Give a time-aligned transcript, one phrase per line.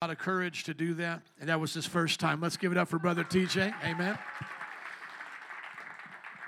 [0.00, 2.40] A lot of courage to do that, and that was his first time.
[2.40, 3.74] Let's give it up for Brother TJ.
[3.82, 4.16] Amen.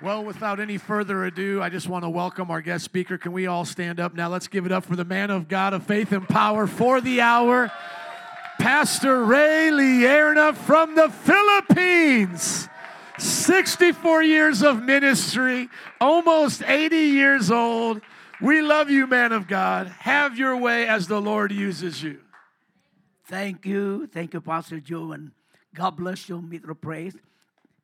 [0.00, 3.18] Well, without any further ado, I just want to welcome our guest speaker.
[3.18, 4.28] Can we all stand up now?
[4.28, 7.22] Let's give it up for the man of God of faith and power for the
[7.22, 7.72] hour,
[8.60, 12.68] Pastor Ray Lierna from the Philippines.
[13.18, 15.68] 64 years of ministry,
[16.00, 18.00] almost 80 years old.
[18.40, 19.88] We love you, man of God.
[19.88, 22.20] Have your way as the Lord uses you.
[23.30, 24.08] Thank you.
[24.08, 25.30] Thank you, Pastor Joe, and
[25.72, 27.14] God bless you, Metro Praise.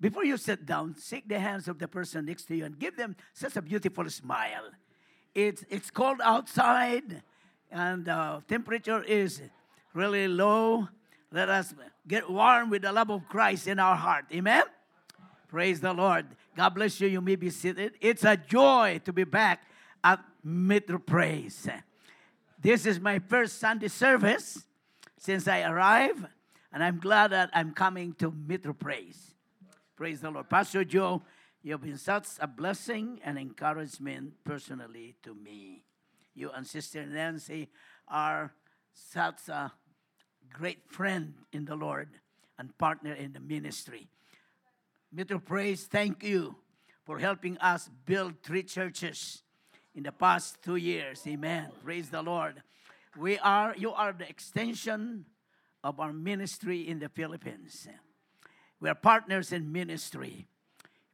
[0.00, 2.96] Before you sit down, shake the hands of the person next to you and give
[2.96, 4.72] them such a beautiful smile.
[5.36, 7.22] It's, it's cold outside
[7.70, 9.40] and uh, temperature is
[9.94, 10.88] really low.
[11.30, 11.72] Let us
[12.08, 14.24] get warm with the love of Christ in our heart.
[14.32, 14.64] Amen?
[15.46, 16.26] Praise the Lord.
[16.56, 17.06] God bless you.
[17.06, 17.92] You may be seated.
[18.00, 19.62] It's a joy to be back
[20.02, 21.68] at Metro Praise.
[22.60, 24.65] This is my first Sunday service
[25.26, 26.24] since I arrived,
[26.72, 29.34] and I'm glad that I'm coming to Metro Praise.
[29.96, 30.48] Praise the Lord.
[30.48, 31.20] Pastor Joe,
[31.64, 35.82] you've been such a blessing and encouragement personally to me.
[36.36, 37.70] You and Sister Nancy
[38.06, 38.52] are
[38.92, 39.72] such a
[40.52, 42.08] great friend in the Lord
[42.56, 44.06] and partner in the ministry.
[45.12, 46.54] Metro Praise, thank you
[47.04, 49.42] for helping us build three churches
[49.92, 51.26] in the past two years.
[51.26, 51.72] Amen.
[51.82, 52.62] Praise the Lord.
[53.16, 55.24] We are, you are the extension
[55.82, 57.88] of our ministry in the Philippines.
[58.80, 60.46] We are partners in ministry.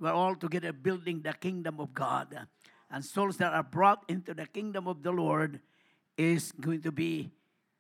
[0.01, 2.47] We are all together building the kingdom of God.
[2.91, 5.61] And souls that are brought into the kingdom of the Lord
[6.19, 7.31] is going to be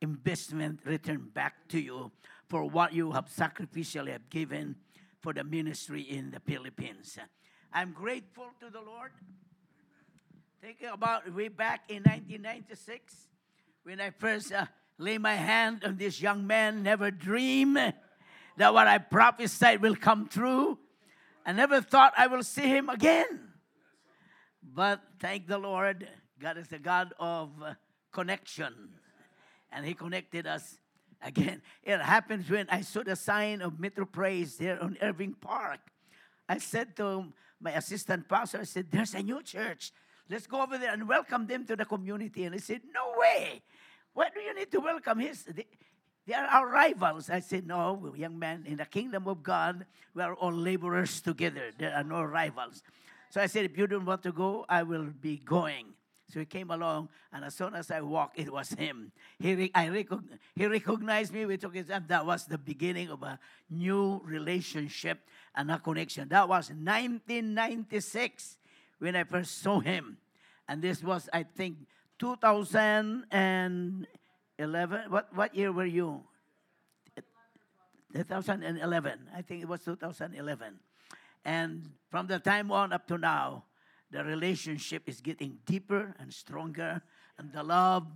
[0.01, 2.11] investment returned back to you
[2.49, 4.77] for what you have sacrificially have given
[5.21, 7.19] for the ministry in the Philippines.
[7.73, 9.13] I'm grateful to the Lord.
[10.61, 13.32] Thinking about way back in 1996
[13.85, 14.67] when I first uh,
[14.99, 20.29] lay my hand on this young man, never dream that what I prophesied will come
[20.29, 20.79] true.
[21.45, 23.53] I never thought I will see him again.
[24.63, 26.07] But thank the Lord,
[26.39, 27.75] God is the God of uh,
[28.13, 28.91] connection.
[29.73, 30.79] And He connected us
[31.21, 31.63] again.
[31.83, 35.81] It happens when I saw the sign of Metro Praise there on Irving Park.
[36.49, 39.93] I said to my assistant pastor, I said, There's a new church.
[40.31, 42.45] Let's go over there and welcome them to the community.
[42.45, 43.63] And he said, No way.
[44.15, 45.45] Why do you need to welcome his?
[45.45, 45.67] They,
[46.27, 47.31] they are our rivals.
[47.31, 51.71] I said, No, young man, in the kingdom of God, we are all laborers together.
[51.77, 52.83] There are no rivals.
[53.31, 55.95] So I said, If you don't want to go, I will be going.
[56.33, 59.13] So he came along, and as soon as I walked, it was him.
[59.39, 61.45] He, re- I recog- he recognized me.
[61.45, 62.07] We took his hand.
[62.09, 65.19] That was the beginning of a new relationship
[65.55, 66.29] and a connection.
[66.29, 68.57] That was 1996
[68.99, 70.17] when I first saw him.
[70.69, 71.77] And this was, I think,
[72.23, 74.07] 2011.
[75.09, 76.23] What, what year were you?
[78.15, 79.29] 2011.
[79.35, 80.79] I think it was 2011.
[81.45, 83.65] And from the time on up to now,
[84.13, 87.03] the relationship is getting deeper and stronger,
[87.39, 88.07] and the love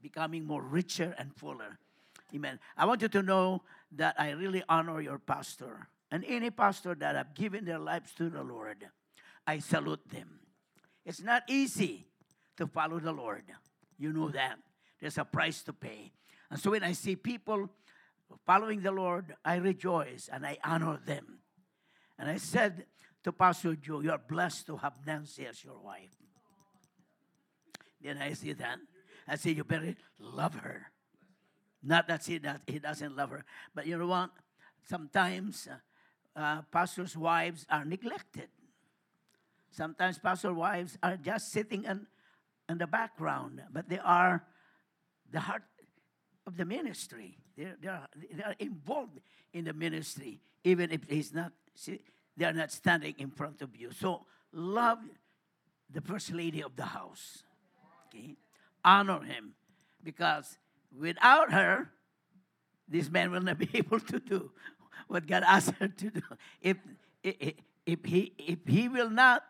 [0.00, 1.78] becoming more richer and fuller.
[2.34, 2.58] Amen.
[2.78, 3.60] I want you to know
[3.92, 8.30] that I really honor your pastor and any pastor that have given their lives to
[8.30, 8.88] the Lord.
[9.46, 10.40] I salute them.
[11.04, 12.06] It's not easy
[12.56, 13.44] to follow the Lord.
[13.98, 14.58] You know that.
[15.00, 16.12] There's a price to pay.
[16.50, 17.70] And so when I see people
[18.46, 21.38] following the Lord, I rejoice and I honor them.
[22.18, 22.84] And I said
[23.24, 26.14] to Pastor Joe, You are blessed to have Nancy as your wife.
[28.02, 28.78] Then I see that.
[29.26, 30.90] I say, You better love her.
[31.82, 33.44] Not that he, that he doesn't love her.
[33.74, 34.30] But you know what?
[34.86, 38.48] Sometimes uh, uh, pastors' wives are neglected.
[39.70, 42.06] Sometimes pastor wives are just sitting in,
[42.70, 44.44] in the background, but they are
[45.30, 45.62] the heart
[46.46, 47.36] of the ministry.
[47.56, 49.20] They're, they're, they are involved
[49.52, 52.00] in the ministry, even if he's not, see,
[52.36, 53.90] they are not standing in front of you.
[53.92, 54.98] So love
[55.92, 57.42] the first lady of the house.
[58.06, 58.36] Okay?
[58.84, 59.54] Honor him.
[60.02, 60.56] Because
[60.96, 61.90] without her,
[62.88, 64.50] this man will not be able to do
[65.08, 66.22] what God asked her to do.
[66.60, 66.76] If,
[67.22, 67.54] if,
[67.84, 69.42] if, he, if he will not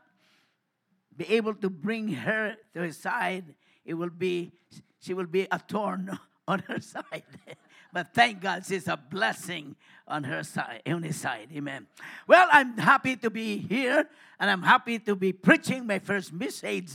[1.21, 3.45] be able to bring her to his side,
[3.85, 4.53] it will be
[5.01, 6.19] she will be a thorn
[6.49, 7.25] on her side.
[7.93, 9.77] but thank God she's a blessing
[10.09, 11.49] on her side, on his side.
[11.55, 11.87] Amen.
[12.27, 14.09] Well, I'm happy to be here
[14.39, 16.93] and I'm happy to be preaching my first message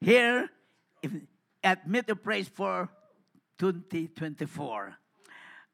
[0.00, 0.50] here
[1.62, 2.88] at Metro Praise for
[3.58, 4.96] 2024.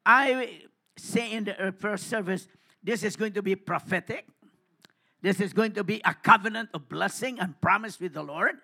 [0.05, 0.61] I
[0.97, 2.47] say in the uh, first service,
[2.83, 4.27] this is going to be prophetic.
[5.27, 8.55] This is going to be a covenant of blessing and promise with the Lord.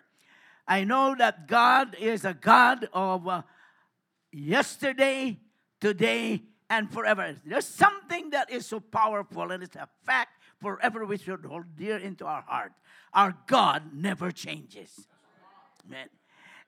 [0.65, 3.41] I know that God is a God of uh,
[4.31, 5.41] yesterday,
[5.81, 7.35] today, and forever.
[7.45, 11.97] There's something that is so powerful, and it's a fact forever we should hold dear
[11.97, 12.71] into our heart.
[13.13, 15.05] Our God never changes.
[15.85, 16.07] Amen.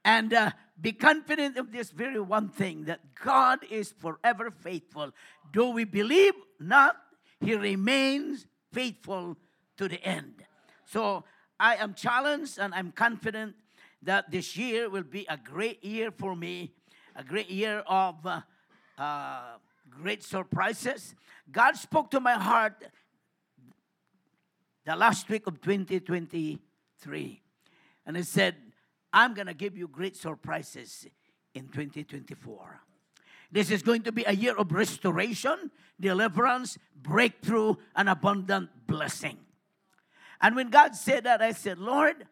[0.03, 0.51] And uh,
[0.81, 5.11] be confident of this very one thing that God is forever faithful.
[5.53, 6.97] Do we believe not?
[7.39, 9.37] He remains faithful
[9.77, 10.43] to the end.
[10.85, 11.23] So
[11.59, 13.55] I am challenged and I'm confident
[14.01, 16.73] that this year will be a great year for me,
[17.15, 18.41] a great year of uh,
[18.97, 19.57] uh,
[19.89, 21.15] great surprises.
[21.51, 22.85] God spoke to my heart
[24.85, 27.41] the last week of 2023,
[28.05, 28.55] and He said,
[29.11, 31.07] I'm going to give you great surprises
[31.55, 32.81] in 2024.
[33.51, 39.37] This is going to be a year of restoration, deliverance, breakthrough, and abundant blessing.
[40.41, 42.25] And when God said that, I said, Lord,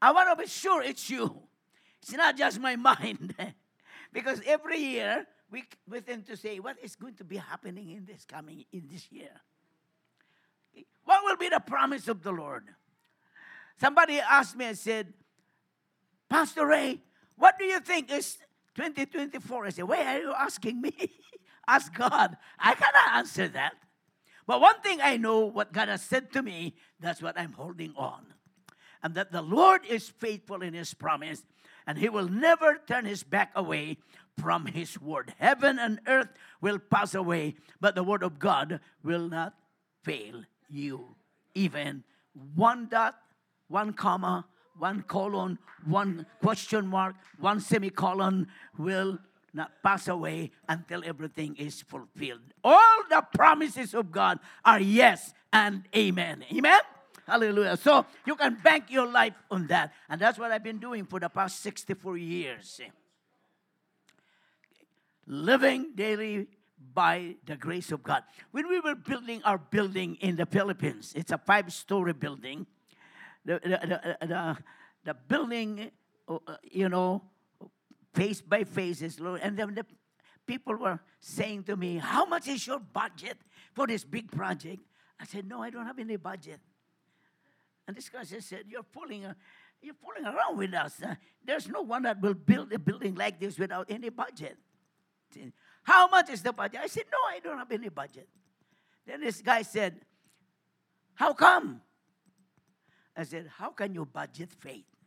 [0.00, 1.42] I want to be sure it's you.
[2.00, 3.34] It's not just my mind.
[4.12, 8.04] because every year we, we tend to say, what is going to be happening in
[8.04, 9.30] this coming, in this year?
[11.04, 12.68] What will be the promise of the Lord?
[13.80, 15.12] Somebody asked me and said,
[16.28, 17.00] Pastor Ray,
[17.36, 18.38] what do you think is
[18.76, 19.66] 2024?
[19.66, 20.92] I said, why are you asking me?
[21.66, 22.36] Ask God.
[22.58, 23.74] I cannot answer that.
[24.48, 27.92] But one thing I know, what God has said to me, that's what I'm holding
[27.96, 28.24] on.
[29.02, 31.44] And that the Lord is faithful in His promise,
[31.86, 33.98] and He will never turn His back away
[34.40, 35.34] from His word.
[35.38, 36.30] Heaven and earth
[36.62, 39.52] will pass away, but the word of God will not
[40.02, 41.14] fail you.
[41.54, 42.02] Even
[42.54, 43.16] one dot,
[43.68, 44.46] one comma,
[44.78, 48.46] one colon, one question mark, one semicolon
[48.78, 49.18] will
[49.52, 52.40] not pass away until everything is fulfilled.
[52.62, 56.44] All the promises of God are yes and amen.
[56.52, 56.80] Amen?
[57.26, 57.76] Hallelujah.
[57.76, 59.92] So you can bank your life on that.
[60.08, 62.80] And that's what I've been doing for the past 64 years.
[65.26, 66.48] Living daily
[66.94, 68.22] by the grace of God.
[68.50, 72.66] When we were building our building in the Philippines, it's a five story building.
[73.44, 74.56] The, the, the,
[75.04, 75.90] the, building,
[76.28, 77.22] uh, you know,
[78.18, 79.36] face by face low.
[79.36, 79.86] And then the
[80.46, 83.38] people were saying to me, How much is your budget
[83.72, 84.82] for this big project?
[85.20, 86.60] I said, No, I don't have any budget.
[87.86, 89.34] And this guy said, You're fooling, uh,
[89.80, 91.00] you're fooling around with us.
[91.02, 94.58] Uh, there's no one that will build a building like this without any budget.
[95.82, 96.80] How much is the budget?
[96.82, 98.28] I said, No, I don't have any budget.
[99.06, 100.00] Then this guy said,
[101.14, 101.80] How come?
[103.16, 104.97] I said, How can you budget faith?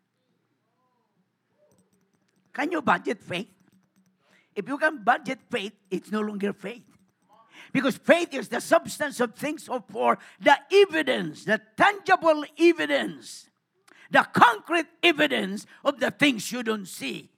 [2.53, 3.50] Can you budget faith?
[4.56, 6.83] If you can budget faith, it's no longer faith.
[7.71, 13.50] Because faith is the substance of things hoped for, the evidence, the tangible evidence,
[14.09, 17.30] the concrete evidence of the things you don't see.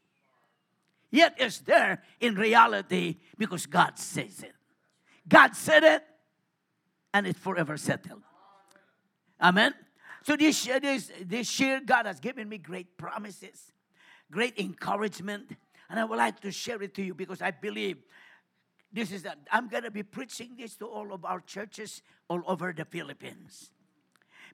[1.11, 4.53] Yet it's there in reality because God says it.
[5.27, 6.03] God said it,
[7.13, 8.23] and it's forever settled.
[9.39, 9.75] Amen.
[10.23, 13.72] So this, this, this year, God has given me great promises
[14.31, 15.51] great encouragement.
[15.89, 17.97] And I would like to share it to you because I believe
[18.91, 22.41] this is that I'm going to be preaching this to all of our churches all
[22.45, 23.71] over the Philippines.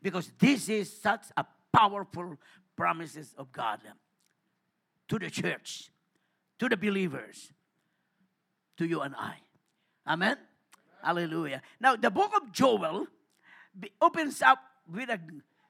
[0.01, 2.37] Because this is such a powerful
[2.75, 3.81] promises of God
[5.09, 5.91] to the church,
[6.59, 7.51] to the believers,
[8.77, 9.35] to you and I.
[10.07, 10.37] Amen.
[11.03, 11.61] Hallelujah.
[11.79, 13.07] Now the book of Joel
[14.01, 14.59] opens up
[14.91, 15.19] with a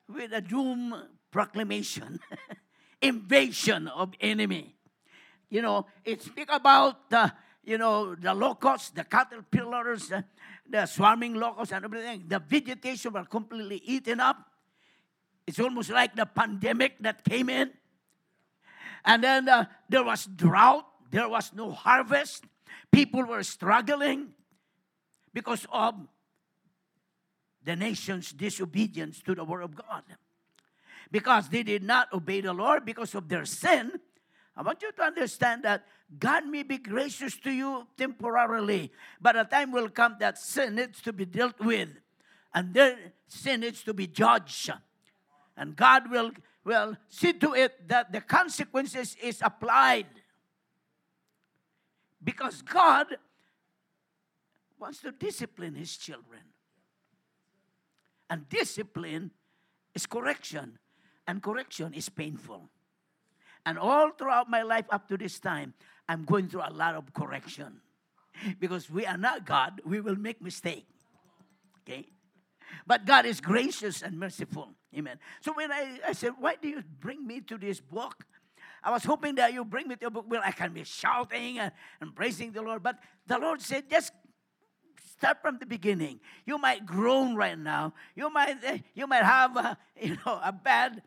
[0.08, 0.96] with a doom
[1.32, 2.20] proclamation.
[3.02, 4.76] invasion of enemy.
[5.50, 7.32] You know, it speak about the,
[7.64, 10.22] you know, the locusts, the caterpillars, uh,
[10.70, 12.26] the swarming locusts and everything.
[12.28, 14.38] The vegetation were completely eaten up.
[15.48, 17.72] It's almost like the pandemic that came in.
[19.06, 20.86] And then uh, there was drought.
[21.10, 22.44] There was no harvest.
[22.92, 24.30] People were struggling
[25.34, 25.96] because of
[27.64, 30.04] the nation's disobedience to the word of God
[31.12, 34.00] because they did not obey the Lord because of their sin.
[34.56, 35.86] I want you to understand that
[36.18, 41.02] God may be gracious to you temporarily, but a time will come that sin needs
[41.02, 41.90] to be dealt with,
[42.54, 42.98] and then
[43.28, 44.72] sin needs to be judged.
[45.56, 46.32] And God will,
[46.64, 50.08] will see to it that the consequences is applied.
[52.24, 53.08] Because God
[54.78, 56.42] wants to discipline his children.
[58.30, 59.32] And discipline
[59.94, 60.78] is correction
[61.30, 62.72] and correction is painful.
[63.64, 65.76] And all throughout my life up to this time,
[66.08, 67.82] I'm going through a lot of correction.
[68.60, 70.88] Because we are not God, we will make mistake.
[71.84, 72.08] Okay?
[72.88, 74.74] But God is gracious and merciful.
[74.98, 75.20] Amen.
[75.42, 78.26] So when I, I said, why do you bring me to this book?
[78.82, 81.60] I was hoping that you bring me to a book where I can be shouting
[81.60, 81.72] and,
[82.02, 82.82] and praising the Lord.
[82.82, 84.14] But the Lord said, just
[85.20, 86.22] start from the beginning.
[86.48, 87.94] You might groan right now.
[88.16, 91.04] You might, eh, you might have a, you know, a bad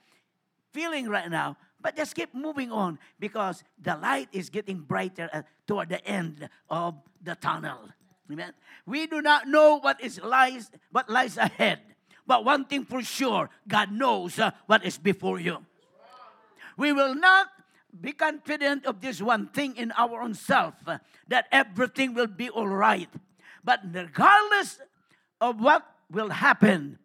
[0.73, 1.57] feeling right now.
[1.81, 6.49] But just keep moving on because the light is getting brighter uh, toward the end
[6.71, 7.88] of the tunnel.
[8.31, 8.52] Amen.
[8.87, 11.81] We do not know what is lies, what lies ahead.
[12.26, 15.59] But one thing for sure, God knows uh, what is before you.
[16.76, 17.49] We will not
[18.00, 20.99] be confident of this one thing in our own self uh,
[21.29, 23.09] that everything will be all right.
[23.64, 24.79] But regardless
[25.41, 26.99] of what will happen,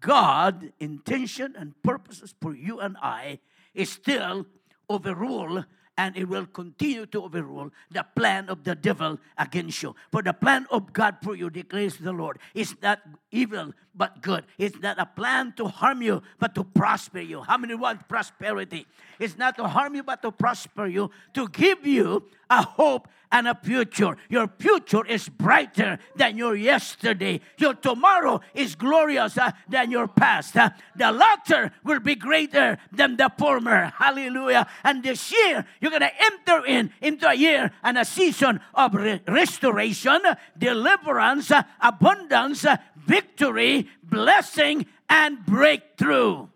[0.00, 3.40] God intention and purposes for you and I
[3.74, 4.46] is still
[4.88, 5.64] overrule
[5.98, 9.96] and it will continue to overrule the plan of the devil against you.
[10.12, 13.00] For the plan of God for you, declares the Lord, is not
[13.30, 14.44] evil but good.
[14.58, 17.40] It's not a plan to harm you but to prosper you.
[17.40, 18.86] How many want prosperity?
[19.18, 23.48] It's not to harm you but to prosper you, to give you a hope and
[23.48, 24.16] a future.
[24.28, 27.40] Your future is brighter than your yesterday.
[27.58, 30.56] Your tomorrow is glorious uh, than your past.
[30.56, 33.92] Uh, the latter will be greater than the former.
[33.96, 34.66] Hallelujah.
[34.84, 38.94] And this year, you're going to enter in into a year and a season of
[38.94, 40.20] re- restoration,
[40.56, 46.48] deliverance, uh, abundance, uh, victory, blessing, and breakthrough.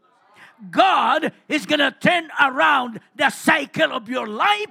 [0.70, 4.66] God is going to turn around the cycle of your life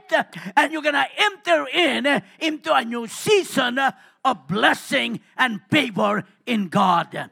[0.55, 3.79] and you're going to enter in into a new season
[4.25, 7.29] of blessing and favor in God.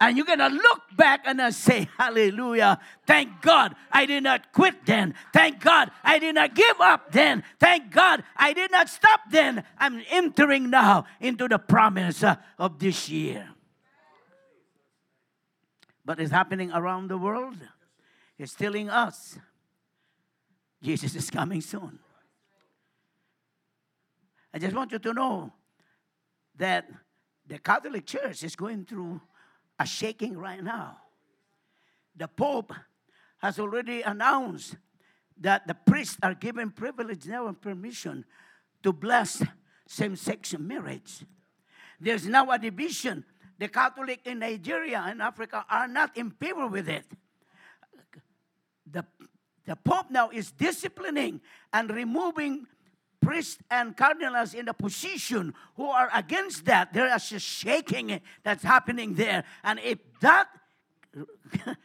[0.00, 2.78] And you're going to look back and say, Hallelujah.
[3.06, 5.14] Thank God I did not quit then.
[5.32, 7.42] Thank God I did not give up then.
[7.58, 9.64] Thank God I did not stop then.
[9.78, 12.24] I'm entering now into the promise
[12.58, 13.48] of this year.
[16.04, 17.56] But it's happening around the world.
[18.38, 19.38] It's telling us
[20.82, 21.98] Jesus is coming soon.
[24.52, 25.52] I just want you to know
[26.56, 26.88] that
[27.46, 29.20] the Catholic Church is going through
[29.78, 30.98] a shaking right now.
[32.16, 32.72] The Pope
[33.38, 34.76] has already announced
[35.40, 38.24] that the priests are given privilege now and permission
[38.82, 39.42] to bless
[39.88, 41.24] same sex marriage.
[42.00, 43.24] There's now a division.
[43.58, 47.04] The Catholic in Nigeria and Africa are not in favor with it
[48.94, 49.04] the,
[49.66, 51.40] the Pope now is disciplining
[51.72, 52.66] and removing
[53.20, 56.92] priests and cardinals in the position who are against that.
[56.92, 59.44] There is a shaking that's happening there.
[59.62, 60.48] And if that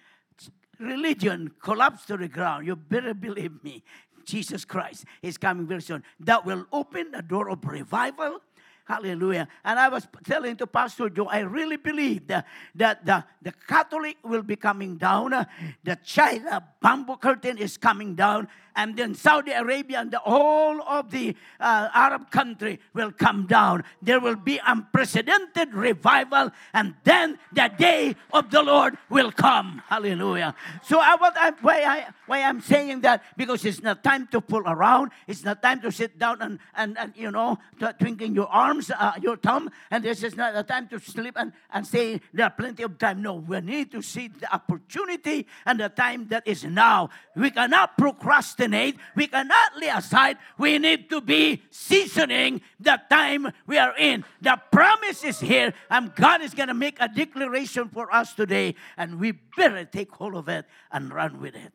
[0.79, 3.83] religion collapses to the ground, you better believe me,
[4.25, 6.03] Jesus Christ is coming very soon.
[6.19, 8.41] That will open the door of revival
[8.89, 9.47] Hallelujah.
[9.63, 14.17] And I was telling to Pastor Joe, I really believe that, that the, the Catholic
[14.23, 15.45] will be coming down.
[15.83, 18.47] The China bamboo curtain is coming down
[18.79, 23.83] and then Saudi Arabia and the, all of the uh, Arab country will come down.
[24.01, 29.81] There will be unprecedented revival, and then the day of the Lord will come.
[29.87, 30.55] Hallelujah.
[30.81, 34.39] So I, what I, why, I, why I'm saying that because it's not time to
[34.39, 35.11] pull around.
[35.27, 37.59] It's not time to sit down and, and, and you know,
[37.99, 41.51] twinkling your arms, uh, your thumb, and this is not a time to sleep and,
[41.73, 43.21] and say there are plenty of time.
[43.21, 47.09] No, we need to see the opportunity and the time that is now.
[47.35, 48.68] We cannot procrastinate
[49.15, 50.37] We cannot lay aside.
[50.57, 54.25] We need to be seasoning the time we are in.
[54.41, 58.75] The promise is here, and God is going to make a declaration for us today,
[58.97, 61.73] and we better take hold of it and run with it.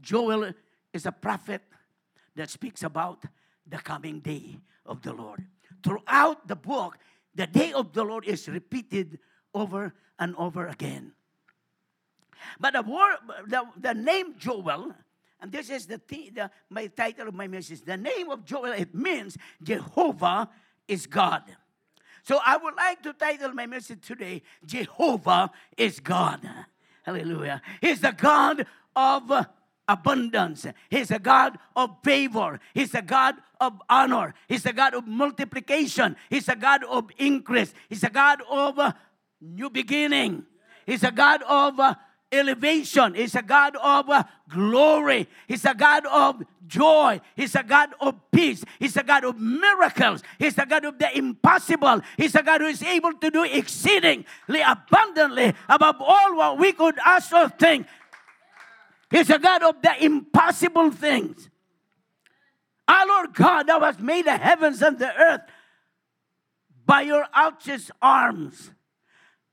[0.00, 0.52] Joel
[0.92, 1.62] is a prophet
[2.34, 3.24] that speaks about
[3.66, 5.46] the coming day of the Lord.
[5.82, 6.98] Throughout the book,
[7.34, 9.18] the day of the Lord is repeated
[9.54, 11.12] over and over again.
[12.60, 14.94] But the, word, the, the name Joel,
[15.40, 17.82] and this is the, the my title of my message.
[17.82, 20.48] The name of Joel, it means Jehovah
[20.86, 21.42] is God.
[22.22, 26.48] So I would like to title my message today, Jehovah is God.
[27.02, 27.60] Hallelujah.
[27.80, 29.46] He's the God of
[29.88, 30.66] abundance.
[30.88, 32.60] He's a God of favor.
[32.74, 34.34] He's a God of honor.
[34.48, 36.16] He's a God of multiplication.
[36.30, 37.74] He's a God of increase.
[37.88, 38.94] He's a God of
[39.40, 40.44] new beginning.
[40.86, 41.94] He's a God of uh,
[42.32, 43.14] elevation.
[43.14, 45.28] He's a God of uh, glory.
[45.46, 47.20] He's a God of joy.
[47.36, 48.64] He's a God of peace.
[48.78, 50.22] He's a God of miracles.
[50.38, 52.00] He's a God of the impossible.
[52.16, 54.24] He's a God who is able to do exceedingly
[54.66, 57.86] abundantly above all what we could ask or think.
[59.10, 61.50] He's a God of the impossible things.
[62.88, 65.42] Our Lord God, thou hast made the heavens and the earth
[66.84, 68.70] by your outstretched arms,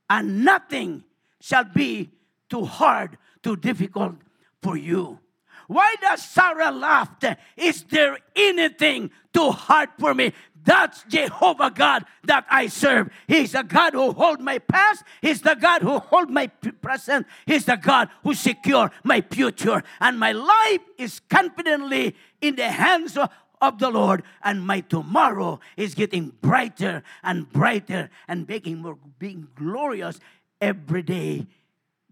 [0.09, 1.03] and nothing
[1.39, 2.09] shall be
[2.49, 4.15] too hard too difficult
[4.61, 5.19] for you?
[5.67, 7.09] Why does Sarah laugh?
[7.55, 10.33] Is there anything too hard for me?
[10.63, 13.09] That's Jehovah God that I serve.
[13.27, 15.03] He's the God who hold my past.
[15.21, 17.27] He's the God who hold my present.
[17.45, 19.83] He's the God who secure my future.
[20.01, 23.29] And my life is confidently in the hands of,
[23.61, 24.23] of the Lord.
[24.43, 30.19] And my tomorrow is getting brighter and brighter and making more being glorious
[30.59, 31.45] every day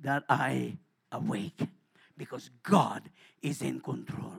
[0.07, 0.77] that I
[1.11, 1.59] awake.
[2.17, 3.01] Because God
[3.41, 4.35] is in control.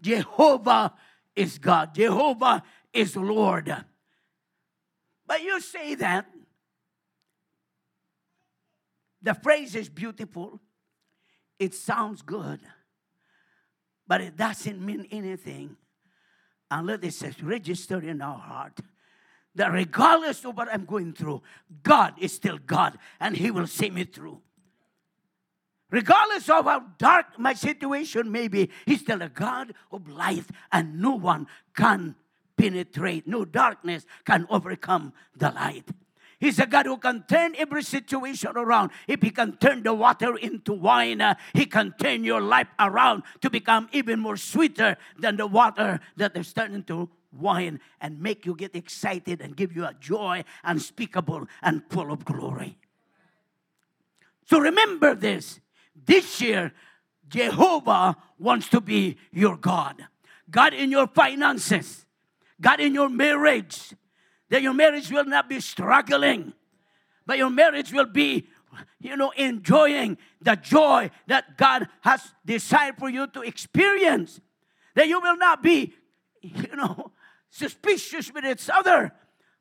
[0.00, 0.94] Jehovah
[1.34, 1.92] is God.
[1.96, 3.74] Jehovah is Lord.
[5.26, 6.26] But you say that.
[9.20, 10.60] The phrase is beautiful.
[11.58, 12.60] It sounds good.
[14.06, 15.76] But it doesn't mean anything
[16.70, 18.78] unless it says registered in our heart
[19.56, 21.42] that regardless of what I'm going through,
[21.82, 24.40] God is still God and He will see me through.
[25.94, 31.00] Regardless of how dark my situation may be, He's still a God of light, and
[31.00, 32.16] no one can
[32.56, 35.88] penetrate, no darkness can overcome the light.
[36.40, 38.90] He's a God who can turn every situation around.
[39.06, 43.22] If He can turn the water into wine, uh, He can turn your life around
[43.42, 48.46] to become even more sweeter than the water that is turned into wine and make
[48.46, 52.78] you get excited and give you a joy unspeakable and full of glory.
[54.46, 55.60] So remember this
[56.06, 56.72] this year,
[57.28, 60.04] Jehovah wants to be your God.
[60.50, 62.04] God in your finances,
[62.60, 63.94] God in your marriage,
[64.50, 66.52] that your marriage will not be struggling,
[67.26, 68.46] but your marriage will be,
[69.00, 74.40] you know, enjoying the joy that God has desired for you to experience.
[74.94, 75.94] That you will not be,
[76.42, 77.10] you know,
[77.50, 79.12] suspicious with each other,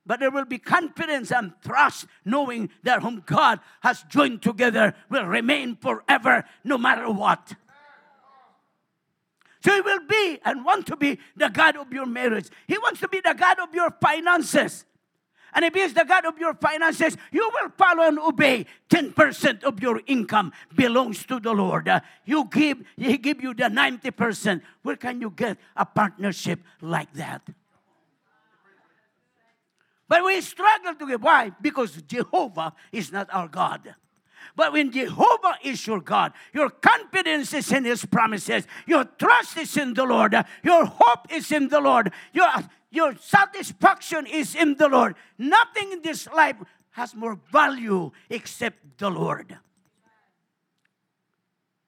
[0.06, 5.26] but there will be confidence and trust knowing that whom God has joined together will
[5.26, 7.54] remain forever no matter what.
[9.64, 12.50] So He will be and want to be the God of your marriage.
[12.68, 14.86] He wants to be the God of your finances.
[15.54, 18.66] And if He is the God of your finances, you will follow and obey.
[18.90, 21.90] 10% of your income belongs to the Lord.
[22.26, 24.62] You give, He give you the 90%.
[24.82, 27.42] Where can you get a partnership like that?
[30.14, 31.24] But we struggle to give.
[31.24, 31.52] Why?
[31.60, 33.96] Because Jehovah is not our God.
[34.56, 39.76] But when Jehovah is your God, your confidence is in His promises, your trust is
[39.76, 42.48] in the Lord, your hope is in the Lord, your,
[42.92, 45.16] your satisfaction is in the Lord.
[45.40, 46.58] Nothing in this life
[46.92, 49.58] has more value except the Lord.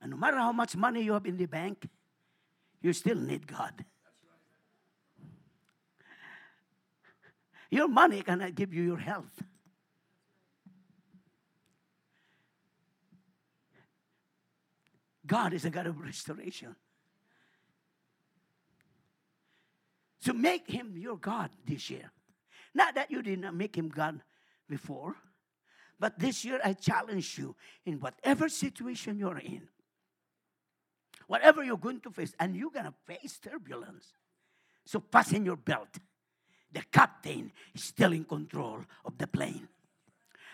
[0.02, 1.88] And no matter how much money you have in the bank,
[2.82, 3.86] you still need God.
[7.69, 9.43] Your money cannot give you your health.
[15.25, 16.75] God is a God of restoration.
[20.19, 22.12] So make him your God this year.
[22.73, 24.21] Not that you did not make him God
[24.67, 25.15] before,
[25.99, 29.67] but this year I challenge you in whatever situation you're in,
[31.28, 34.13] whatever you're going to face, and you're going to face turbulence.
[34.86, 35.97] So fasten your belt
[36.76, 39.68] the captain is still in control of the plane.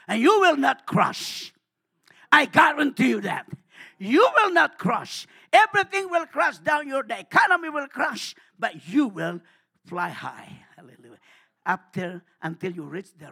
[0.08, 1.52] And you will not crush.
[2.32, 3.48] I guarantee you that.
[3.98, 5.28] You will not crush.
[5.52, 9.42] Everything will crash down your the economy will crash, but you will
[9.86, 10.64] fly high.
[10.76, 11.20] Hallelujah.
[11.66, 13.32] After until you reach the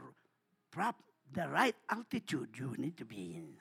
[0.71, 0.95] prop
[1.31, 3.53] the right altitude you need to be in.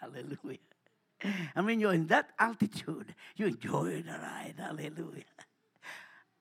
[0.00, 0.58] Hallelujah.
[1.54, 4.54] And when you're in that altitude, you enjoy the ride.
[4.58, 5.24] Hallelujah.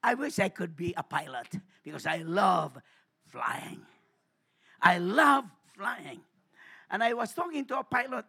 [0.04, 1.48] I wish I could be a pilot
[1.84, 2.78] because I love
[3.26, 3.82] flying.
[4.82, 5.46] I love
[5.78, 6.20] flying.
[6.92, 8.26] And I was talking to a pilot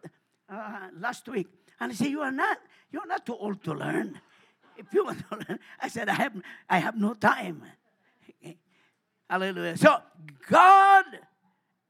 [0.49, 1.47] uh, last week,
[1.79, 2.59] and he said, "You are not,
[2.91, 4.19] you are not too old to learn.
[4.77, 6.33] If you want to learn," I said, "I have,
[6.69, 7.61] I have no time."
[9.29, 9.77] Hallelujah.
[9.77, 9.97] So
[10.49, 11.05] God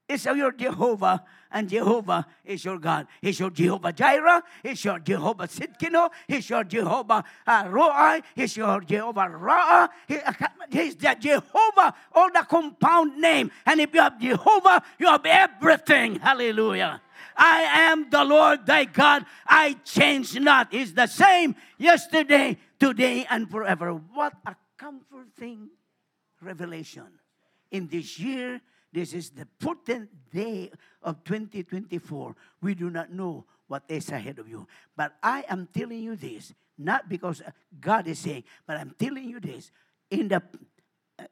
[0.08, 1.24] is your Jehovah,
[1.56, 3.06] and Jehovah is your God.
[3.22, 4.42] He's your Jehovah Jireh.
[4.62, 6.10] He's your Jehovah Tsidkenu.
[6.28, 8.20] He's your Jehovah uh, Roi.
[8.34, 9.88] He's your Jehovah Ra.
[10.06, 10.18] He,
[10.70, 13.50] he's the Jehovah, all the compound name.
[13.64, 16.16] And if you have Jehovah, you have everything.
[16.16, 17.00] Hallelujah.
[17.34, 19.24] I am the Lord thy God.
[19.46, 20.68] I change not.
[20.70, 23.92] He's the same yesterday, today, and forever.
[23.92, 25.70] What a comforting
[26.42, 27.08] revelation
[27.70, 28.60] in this year
[28.96, 30.70] this is the 14th day
[31.06, 32.36] of 2024.
[32.60, 34.66] We do not know what is ahead of you.
[34.96, 37.40] But I am telling you this, not because
[37.80, 39.70] God is saying, but I'm telling you this
[40.10, 40.42] in the
[41.18, 41.24] uh,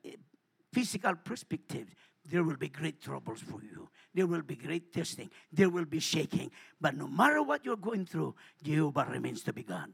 [0.72, 1.94] physical perspective.
[2.26, 3.88] there will be great troubles for you.
[4.14, 5.30] There will be great testing.
[5.52, 6.50] There will be shaking.
[6.80, 9.92] But no matter what you're going through, Jehovah remains to be God.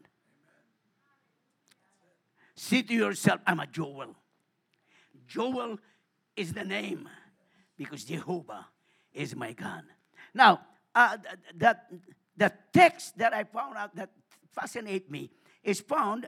[2.55, 4.15] Say to yourself, I'm a Joel.
[5.27, 5.79] Joel
[6.37, 7.09] is the name
[7.77, 8.67] because Jehovah
[9.13, 9.83] is my God.
[10.35, 10.61] Now,
[10.95, 11.17] uh,
[11.57, 11.91] that
[12.37, 14.11] the text that I found out that
[14.53, 15.31] fascinate me
[15.63, 16.27] is found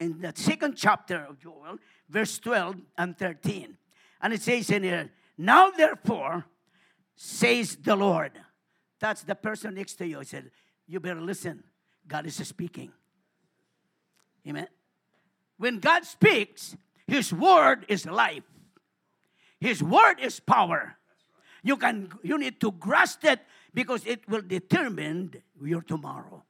[0.00, 3.76] in the second chapter of Joel, verse 12 and 13.
[4.20, 6.44] And it says in here, Now therefore,
[7.14, 8.32] says the Lord.
[9.00, 10.18] That's the person next to you.
[10.20, 10.50] He said,
[10.86, 11.64] You better listen.
[12.06, 12.92] God is speaking.
[14.46, 14.68] Amen.
[15.58, 18.44] When God speaks, His word is life.
[19.60, 20.95] His word is power.
[21.66, 23.40] You can you need to grasp it
[23.74, 26.44] because it will determine your tomorrow.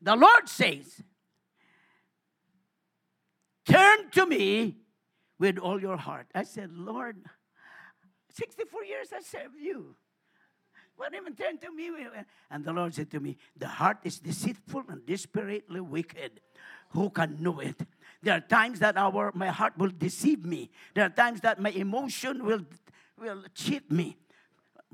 [0.00, 1.02] The Lord says,
[3.66, 4.76] Turn to me
[5.40, 6.28] with all your heart.
[6.34, 7.16] I said, Lord,
[8.30, 9.96] 64 years I served you.
[10.94, 11.90] What even turn to me?
[12.50, 16.40] And the Lord said to me, The heart is deceitful and desperately wicked.
[16.90, 17.80] Who can know it?
[18.22, 20.70] There are times that our my heart will deceive me.
[20.94, 22.66] There are times that my emotion will,
[23.20, 24.16] will cheat me.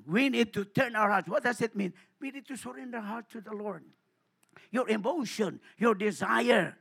[0.06, 1.28] We need to turn our hearts.
[1.28, 1.94] What does it mean?
[2.20, 3.84] We need to surrender heart to the Lord.
[4.70, 6.76] Your emotion, your desire,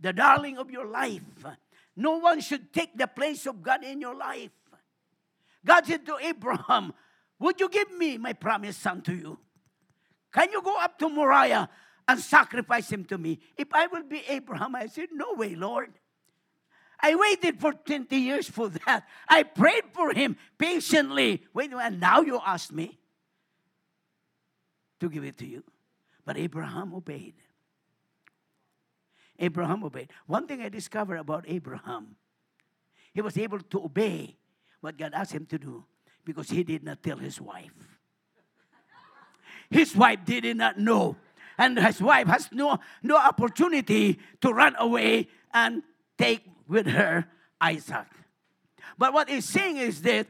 [0.00, 1.22] the darling of your life.
[1.94, 4.50] No one should take the place of God in your life.
[5.64, 6.92] God said to Abraham,
[7.38, 9.38] Would you give me my promised son to you?
[10.32, 11.68] Can you go up to Moriah
[12.06, 13.40] and sacrifice him to me?
[13.56, 15.92] If I will be Abraham, I said, No way, Lord.
[17.00, 19.06] I waited for 20 years for that.
[19.28, 21.42] I prayed for him patiently.
[21.52, 22.98] Wait, and now you ask me
[25.00, 25.62] to give it to you.
[26.24, 27.34] But Abraham obeyed.
[29.38, 30.10] Abraham obeyed.
[30.26, 32.16] One thing I discovered about Abraham,
[33.12, 34.36] he was able to obey
[34.80, 35.84] what God asked him to do
[36.24, 37.72] because he did not tell his wife.
[39.70, 41.16] His wife did not know.
[41.58, 45.82] And his wife has no, no opportunity to run away and
[46.18, 47.26] take with her
[47.60, 48.06] Isaac.
[48.98, 50.26] But what he's saying is that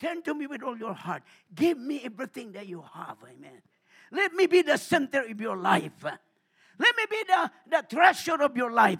[0.00, 1.22] turn to me with all your heart.
[1.54, 3.16] Give me everything that you have.
[3.22, 3.62] Amen.
[4.12, 6.04] Let me be the center of your life.
[6.04, 8.98] Let me be the, the treasure of your life.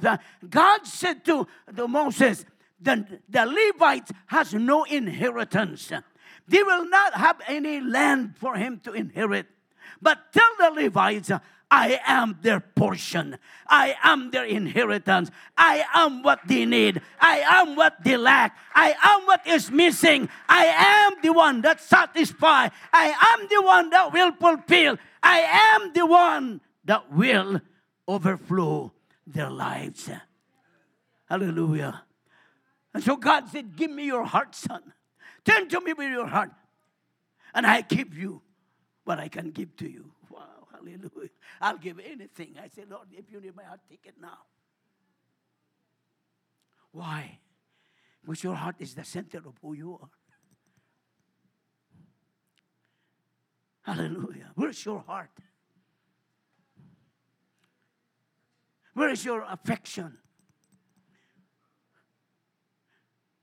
[0.49, 2.45] God said to, to Moses,
[2.81, 5.93] the, the Levites has no inheritance.
[6.47, 9.47] They will not have any land for him to inherit.
[10.01, 11.31] But tell the Levites,
[11.71, 13.39] I am their portion.
[13.67, 15.31] I am their inheritance.
[15.57, 17.01] I am what they need.
[17.21, 18.57] I am what they lack.
[18.75, 20.29] I am what is missing.
[20.49, 22.71] I am the one that satisfies.
[22.93, 24.99] I am the one that will fulfill.
[25.23, 25.39] I
[25.75, 27.61] am the one that will
[28.07, 28.93] overflow
[29.27, 30.11] their lives.
[31.29, 32.03] Hallelujah.
[32.93, 34.93] And so God said, Give me your heart, son.
[35.45, 36.51] Turn to me with your heart,
[37.55, 38.41] and I give you
[39.05, 40.11] what I can give to you.
[40.85, 41.31] Hallelujah.
[41.61, 42.57] I'll give anything.
[42.63, 44.39] I said, Lord, if you need my heart, take it now.
[46.93, 47.39] Why?
[48.23, 50.09] Because your heart is the center of who you are.
[53.83, 54.51] Hallelujah.
[54.55, 55.31] Where's your heart?
[58.95, 60.17] Where is your affection?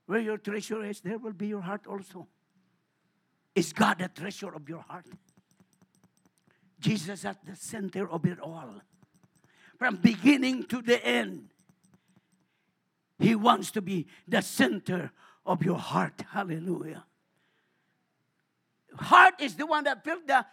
[0.06, 2.26] Where your treasure is, there will be your heart also.
[3.54, 5.06] Is God the treasure of your heart?
[6.82, 8.82] Jesus at the center of it all.
[9.78, 11.48] From beginning to the end.
[13.18, 15.12] He wants to be the center
[15.46, 16.22] of your heart.
[16.30, 17.04] Hallelujah.
[18.96, 20.44] Heart is the one that feels the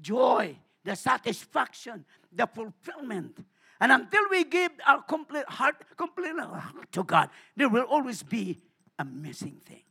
[0.00, 3.44] joy, the satisfaction, the fulfillment.
[3.80, 6.34] And until we give our complete heart, complete
[6.92, 8.58] to God, there will always be
[8.98, 9.82] a missing thing.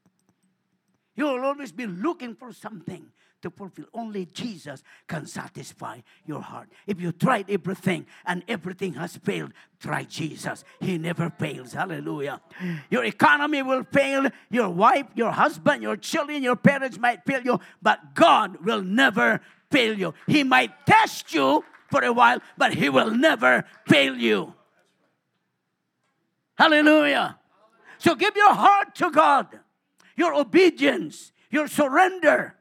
[1.17, 3.07] You will always be looking for something
[3.41, 3.85] to fulfill.
[3.93, 6.69] Only Jesus can satisfy your heart.
[6.85, 10.63] If you tried everything and everything has failed, try Jesus.
[10.79, 11.73] He never fails.
[11.73, 12.39] Hallelujah.
[12.89, 14.27] Your economy will fail.
[14.49, 19.41] Your wife, your husband, your children, your parents might fail you, but God will never
[19.69, 20.13] fail you.
[20.27, 24.53] He might test you for a while, but He will never fail you.
[26.57, 27.37] Hallelujah.
[27.99, 29.47] So give your heart to God,
[30.17, 32.55] your obedience, your surrender,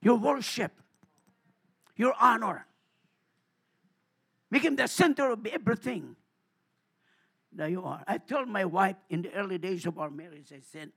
[0.00, 0.72] your worship,
[1.96, 2.66] your honor.
[4.50, 6.16] Make Him the center of everything.
[7.54, 8.02] that you are.
[8.08, 10.90] I told my wife in the early days of our marriage, I said,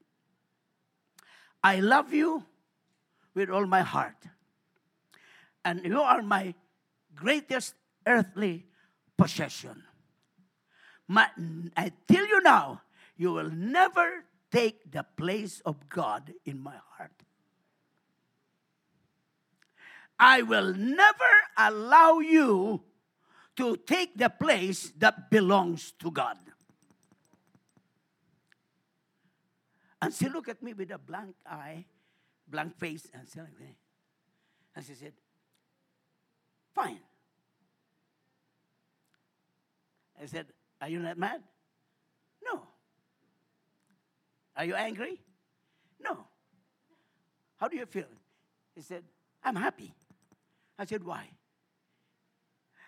[1.62, 2.46] I love you
[3.34, 4.16] with all my heart
[5.66, 6.54] and you are my
[7.16, 7.74] greatest
[8.06, 8.66] earthly
[9.18, 9.84] possession.
[11.08, 11.28] My,
[11.76, 12.82] I tell you now,
[13.18, 14.24] you will never
[14.56, 17.12] take the place of God in my heart.
[20.18, 22.82] I will never allow you
[23.58, 26.38] to take the place that belongs to God.
[30.02, 31.84] And she looked at me with a blank eye,
[32.48, 33.48] blank face, and said,
[34.74, 35.14] and she said,
[36.74, 37.00] Fine.
[40.22, 40.48] I said,
[40.80, 41.42] Are you not mad?
[42.42, 42.62] No.
[44.56, 45.22] Are you angry?
[46.02, 46.26] No.
[47.58, 48.06] How do you feel?
[48.76, 49.04] He said,
[49.44, 49.94] I'm happy.
[50.78, 51.30] I said, Why?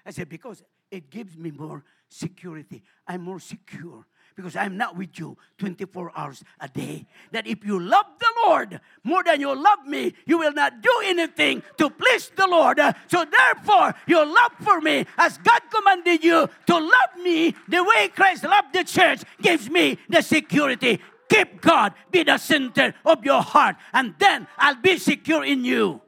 [0.06, 2.84] I said, Because it gives me more security.
[3.08, 4.06] I'm more secure
[4.38, 7.08] because I'm not with you 24 hours a day.
[7.32, 10.92] That if you love the Lord more than you love me, you will not do
[11.06, 12.80] anything to please the Lord.
[13.08, 18.10] So therefore, your love for me, as God commanded you to love me the way
[18.10, 21.02] Christ loved the church, gives me the security.
[21.30, 26.02] Keep God be the center of your heart, and then I'll be secure in you.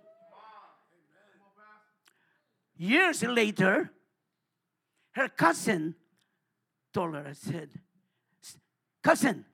[2.77, 3.91] Years later,
[5.11, 5.95] her cousin
[6.93, 7.69] told her, I said,
[9.03, 9.45] Cousin,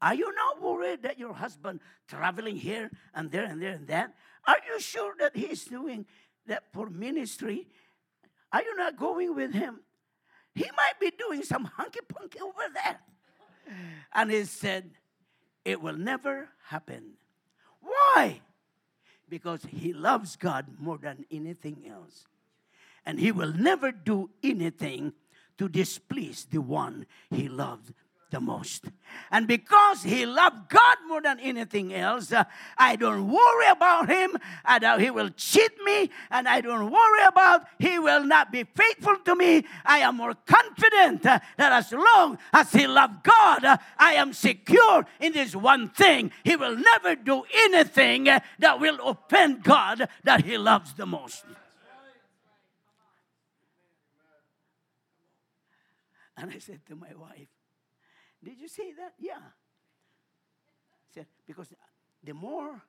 [0.00, 4.14] are you not worried that your husband traveling here and there and there and that?
[4.46, 6.04] Are you sure that he's doing
[6.46, 7.68] that for ministry?
[8.52, 9.80] Are you not going with him?
[10.54, 12.98] He might be doing some hunky punky over there.
[14.12, 14.90] And he said,
[15.64, 17.12] It will never happen.
[17.80, 18.40] Why?
[19.28, 22.24] Because he loves God more than anything else.
[23.04, 25.14] And he will never do anything
[25.58, 27.92] to displease the one he loves
[28.32, 28.86] the most.
[29.30, 32.44] And because he loved God more than anything else, uh,
[32.76, 37.26] I don't worry about him and uh, he will cheat me, and I don't worry
[37.28, 39.64] about he will not be faithful to me.
[39.84, 44.32] I am more confident uh, that as long as he loved God, uh, I am
[44.32, 46.32] secure in this one thing.
[46.42, 51.44] He will never do anything uh, that will offend God that he loves the most.
[56.36, 57.51] And I said to my wife,
[58.44, 59.12] Did you say that?
[59.18, 59.38] Yeah.
[61.14, 61.72] Said, Because
[62.22, 62.82] the more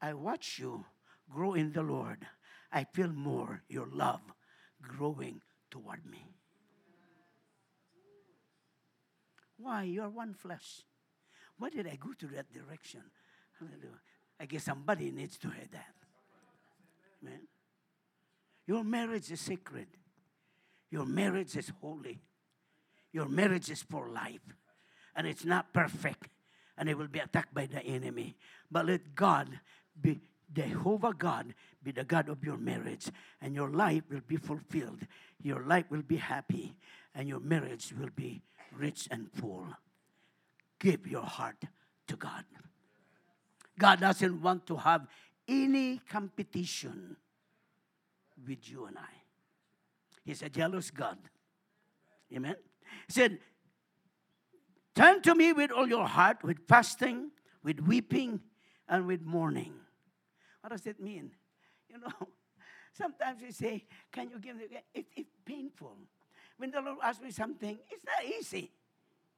[0.00, 0.84] I watch you
[1.30, 2.26] grow in the Lord,
[2.70, 4.20] I feel more your love
[4.80, 6.24] growing toward me.
[9.56, 9.84] Why?
[9.84, 10.82] You're one flesh.
[11.58, 13.02] Why did I go to that direction?
[13.58, 14.00] Hallelujah.
[14.40, 15.94] I guess somebody needs to hear that.
[17.22, 17.42] Amen.
[18.66, 19.86] Your marriage is sacred.
[20.90, 22.20] Your marriage is holy.
[23.12, 24.40] Your marriage is for life.
[25.14, 26.28] And it's not perfect.
[26.78, 28.36] And it will be attacked by the enemy.
[28.70, 29.48] But let God
[30.00, 30.20] be
[30.52, 33.08] Jehovah God be the God of your marriage,
[33.40, 35.00] and your life will be fulfilled.
[35.42, 36.76] Your life will be happy,
[37.14, 38.42] and your marriage will be
[38.76, 39.66] rich and full.
[40.78, 41.62] Give your heart
[42.06, 42.44] to God.
[43.78, 45.06] God doesn't want to have
[45.48, 47.16] any competition
[48.46, 49.10] with you and I.
[50.24, 51.18] He's a jealous God.
[52.34, 52.54] Amen.
[53.06, 53.38] He said,
[54.94, 57.30] Turn to me with all your heart, with fasting,
[57.62, 58.40] with weeping,
[58.88, 59.74] and with mourning.
[60.60, 61.30] What does it mean?
[61.88, 62.28] You know,
[62.92, 64.64] sometimes we say, Can you give me?
[64.94, 65.96] It, it's painful.
[66.58, 68.70] When the Lord asks me something, it's not easy.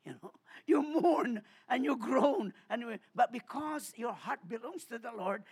[0.04, 0.32] You know,
[0.66, 5.44] you mourn and you groan, and you, but because your heart belongs to the Lord,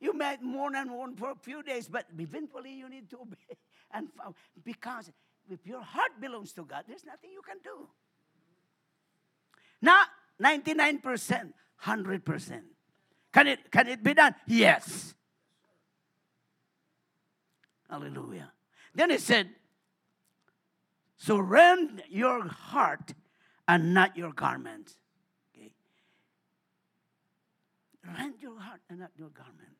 [0.00, 3.56] you might mourn and mourn for a few days, but eventually you need to obey.
[3.92, 4.08] And
[4.64, 5.10] because
[5.50, 7.88] if your heart belongs to God, there's nothing you can do.
[9.86, 10.08] Not
[10.42, 11.52] 99%,
[11.84, 12.62] 100%.
[13.32, 14.34] Can it, can it be done?
[14.48, 15.14] Yes.
[17.88, 18.50] Hallelujah.
[18.96, 19.50] Then he said,
[21.16, 23.14] So rend your heart
[23.68, 24.96] and not your garments.
[25.54, 25.70] Okay.
[28.18, 29.76] Rend your heart and not your garment.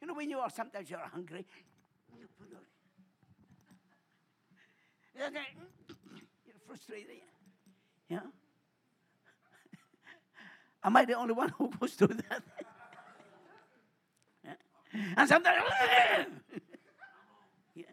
[0.00, 1.46] You know, when you are sometimes you're hungry,
[2.18, 2.26] you
[6.46, 7.18] you're frustrated.
[8.08, 8.22] Yeah.
[10.82, 12.42] Am I the only one who goes through that?
[15.16, 15.62] And sometimes,
[17.76, 17.84] yeah.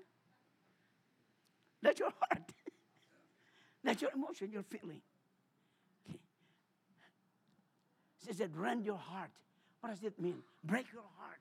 [1.80, 2.42] That's your heart.
[3.84, 5.02] That's your emotion, your feeling.
[6.10, 6.18] Okay.
[8.44, 9.30] It rend your heart.
[9.80, 10.42] What does it mean?
[10.64, 11.38] Break your heart.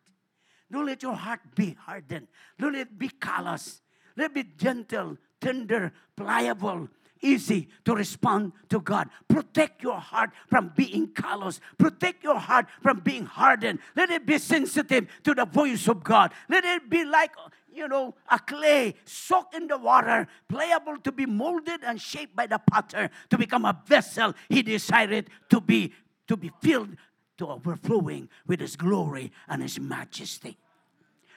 [0.70, 2.28] Don't let your heart be hardened.
[2.58, 3.80] Don't let it be callous.
[4.16, 6.88] Let it be gentle, tender, pliable,
[7.20, 9.08] easy to respond to God.
[9.28, 11.60] Protect your heart from being callous.
[11.78, 13.78] Protect your heart from being hardened.
[13.94, 16.32] Let it be sensitive to the voice of God.
[16.48, 17.32] Let it be like,
[17.72, 22.46] you know, a clay soaked in the water, pliable to be molded and shaped by
[22.46, 25.92] the potter to become a vessel he decided to be
[26.26, 26.96] to be filled
[27.38, 30.58] to overflowing with His glory and His majesty.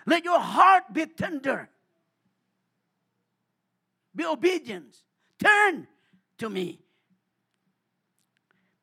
[0.05, 1.69] Let your heart be tender.
[4.15, 4.97] Be obedient.
[5.41, 5.87] Turn
[6.37, 6.79] to me.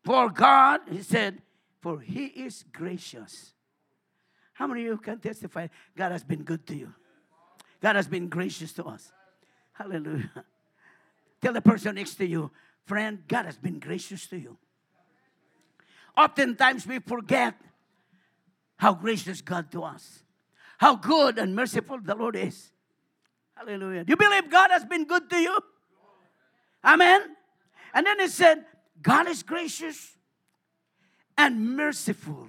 [0.05, 1.43] For God, He said,
[1.81, 3.53] for He is gracious.
[4.55, 5.67] How many of you can testify
[5.97, 6.95] God has been good to you?
[7.81, 9.13] God has been gracious to us.
[9.73, 10.31] Hallelujah.
[11.43, 12.51] Tell the person next to you,
[12.87, 14.57] friend, God has been gracious to you.
[16.17, 17.55] Oftentimes we forget
[18.79, 20.23] how gracious God to us,
[20.79, 22.71] how good and merciful the Lord is.
[23.55, 24.05] Hallelujah.
[24.05, 25.59] Do you believe God has been good to you?
[26.87, 27.37] Amen.
[27.93, 28.65] And then he said,
[29.03, 30.17] God is gracious
[31.37, 32.47] and merciful.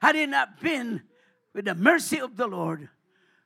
[0.00, 1.02] Had it not been
[1.54, 2.88] with the mercy of the Lord,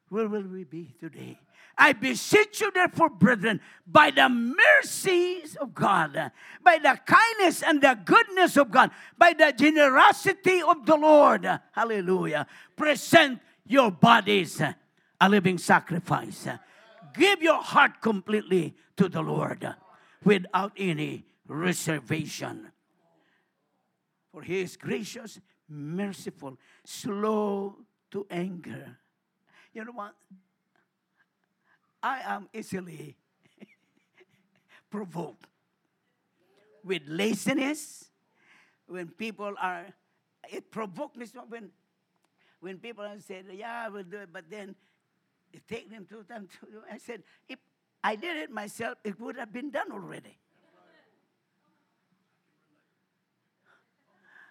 [0.09, 1.39] where will we be today?
[1.79, 7.99] I beseech you, therefore, brethren, by the mercies of God, by the kindness and the
[8.03, 14.63] goodness of God, by the generosity of the Lord, hallelujah, present your bodies
[15.21, 16.49] a living sacrifice.
[17.13, 19.75] Give your heart completely to the Lord
[20.27, 22.73] without any reservation.
[24.33, 27.77] For he is gracious, merciful, slow
[28.11, 28.99] to anger.
[29.73, 30.15] You know what?
[32.03, 33.17] I am easily
[34.91, 35.47] provoked
[36.85, 38.11] with laziness.
[38.89, 39.87] When people are,
[40.53, 41.71] it provoked me so when,
[42.61, 44.77] when people said, "Yeah, I will do it," but then
[45.53, 46.83] it takes them two times to do.
[46.91, 47.59] I said, if
[48.07, 50.39] I did it myself, it would have been done already.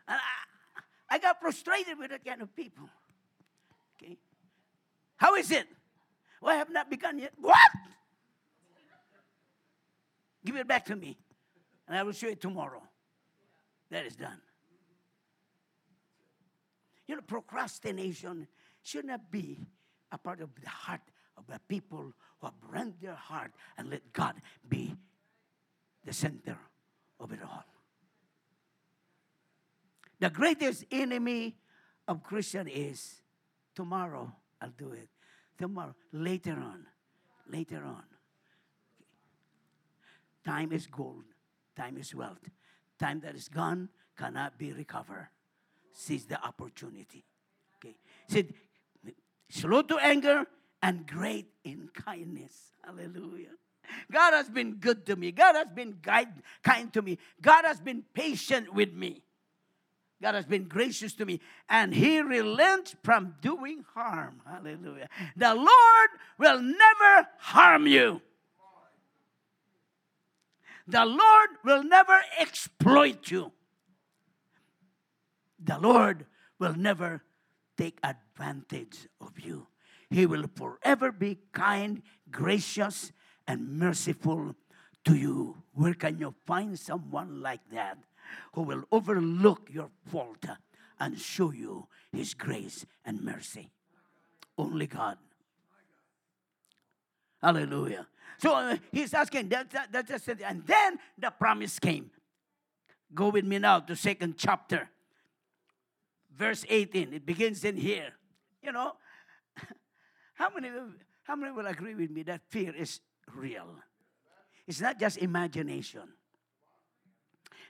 [0.10, 0.20] And
[1.10, 2.90] I, I got frustrated with that kind of people.
[3.96, 4.18] Okay.
[5.16, 5.68] How is it?
[6.42, 7.32] Well, I have not begun yet.
[7.40, 7.58] What?
[10.44, 11.18] Give it back to me,
[11.88, 12.84] and I will show you tomorrow.
[13.90, 14.42] That is done.
[17.08, 18.50] You know, procrastination
[18.84, 19.66] should not be
[20.12, 21.00] a part of the heart
[21.38, 22.12] of the people
[22.46, 24.36] have rent their heart and let God
[24.68, 24.96] be
[26.06, 26.58] the center
[27.20, 27.66] of it all.
[30.20, 31.56] The greatest enemy
[32.08, 33.22] of Christian is
[33.76, 34.32] tomorrow
[34.62, 35.10] I'll do it.
[35.58, 36.86] Tomorrow, later on,
[37.50, 38.04] later on.
[40.44, 41.26] Time is gold.
[41.76, 42.50] Time is wealth.
[43.00, 45.30] Time that is gone cannot be recovered.
[45.94, 47.26] Seize the opportunity.
[47.78, 47.96] Okay.
[48.28, 48.54] Said,
[49.50, 50.46] slow to anger
[50.82, 52.72] and great in kindness.
[52.84, 53.50] Hallelujah.
[54.12, 55.32] God has been good to me.
[55.32, 56.30] God has been guide,
[56.64, 57.18] kind to me.
[57.42, 59.22] God has been patient with me.
[60.22, 64.42] God has been gracious to me, and He relents from doing harm.
[64.48, 65.10] Hallelujah.
[65.36, 66.10] The Lord
[66.40, 68.22] will never harm you.
[70.88, 73.52] The Lord will never exploit you.
[75.64, 76.26] The Lord
[76.60, 77.24] will never
[77.78, 79.68] take advantage of you.
[80.16, 82.02] He will forever be kind,
[82.32, 83.12] gracious,
[83.48, 84.56] and merciful
[85.04, 85.62] to you.
[85.74, 87.98] Where can you find someone like that?
[88.54, 90.46] who will overlook your fault
[91.00, 93.70] and show you his grace and mercy.
[94.58, 95.18] Only God.
[97.42, 98.08] Hallelujah.
[98.38, 100.28] So uh, he's asking, that, that, that just.
[100.28, 102.12] And then the promise came.
[103.14, 104.90] Go with me now to second chapter,
[106.36, 107.14] verse 18.
[107.14, 108.14] It begins in here.
[108.64, 108.94] You know,
[110.36, 110.70] how many,
[111.24, 113.00] how many will agree with me that fear is
[113.34, 113.68] real?
[114.68, 116.04] It's not just imagination.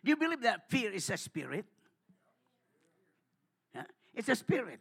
[0.04, 1.66] Do you believe that fear is a spirit?
[3.74, 3.84] Yeah?
[4.14, 4.80] It's a spirit.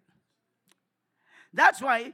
[1.52, 2.12] That's why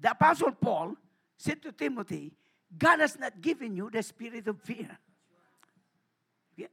[0.00, 0.96] the Apostle Paul
[1.36, 2.32] said to Timothy,
[2.76, 4.98] God has not given you the spirit of fear.
[6.56, 6.66] Yeah.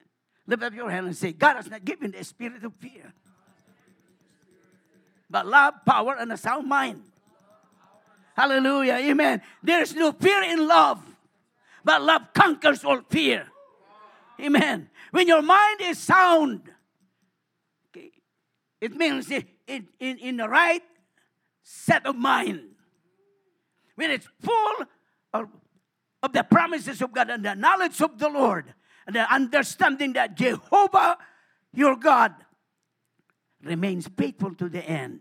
[0.48, 3.14] Lift up your hand and say, God has not given the spirit of fear.
[5.30, 7.04] But love, power, and a sound mind.
[8.36, 8.94] Hallelujah.
[8.94, 9.42] Amen.
[9.62, 11.04] There is no fear in love,
[11.84, 13.48] but love conquers all fear.
[14.40, 14.90] Amen.
[15.12, 16.72] When your mind is sound,
[17.90, 18.12] okay,
[18.80, 20.82] it means in, in, in the right
[21.64, 22.62] set of mind.
[23.96, 24.76] When it's full
[25.34, 25.50] of,
[26.24, 28.74] of the promises of God and the knowledge of the Lord
[29.06, 31.18] and the understanding that Jehovah,
[31.74, 32.34] your God,
[33.64, 35.20] remains faithful to the end.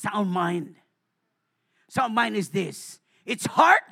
[0.00, 0.76] Sound mind.
[1.88, 3.82] Sound mind is this it's hard,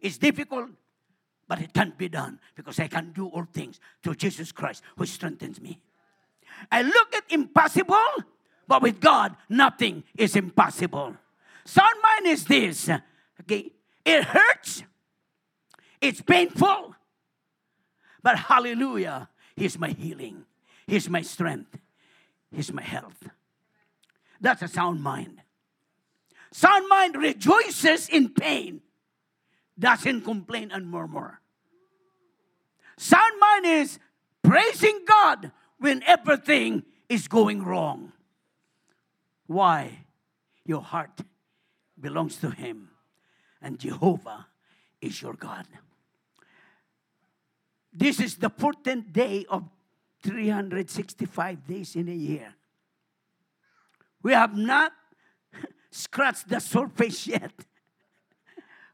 [0.00, 0.70] it's difficult,
[1.46, 5.06] but it can't be done because I can do all things through Jesus Christ who
[5.06, 5.80] strengthens me.
[6.70, 7.96] I look at impossible,
[8.66, 11.16] but with God, nothing is impossible.
[11.64, 12.90] Sound mind is this.
[13.40, 13.72] Okay,
[14.04, 14.82] it hurts,
[16.00, 16.94] it's painful,
[18.22, 20.44] but hallelujah, He's my healing.
[20.86, 21.78] He's my strength.
[22.50, 23.28] He's my health.
[24.40, 25.42] That's a sound mind.
[26.52, 28.80] Sound mind rejoices in pain,
[29.78, 31.40] doesn't complain and murmur.
[32.96, 33.98] Sound mind is
[34.42, 38.12] praising God when everything is going wrong.
[39.46, 40.06] Why?
[40.64, 41.20] Your heart
[41.98, 42.90] belongs to Him,
[43.62, 44.46] and Jehovah
[45.00, 45.66] is your God.
[47.92, 49.64] This is the 14th day of
[50.22, 52.54] 365 days in a year.
[54.22, 54.92] We have not
[55.90, 57.52] scratched the surface yet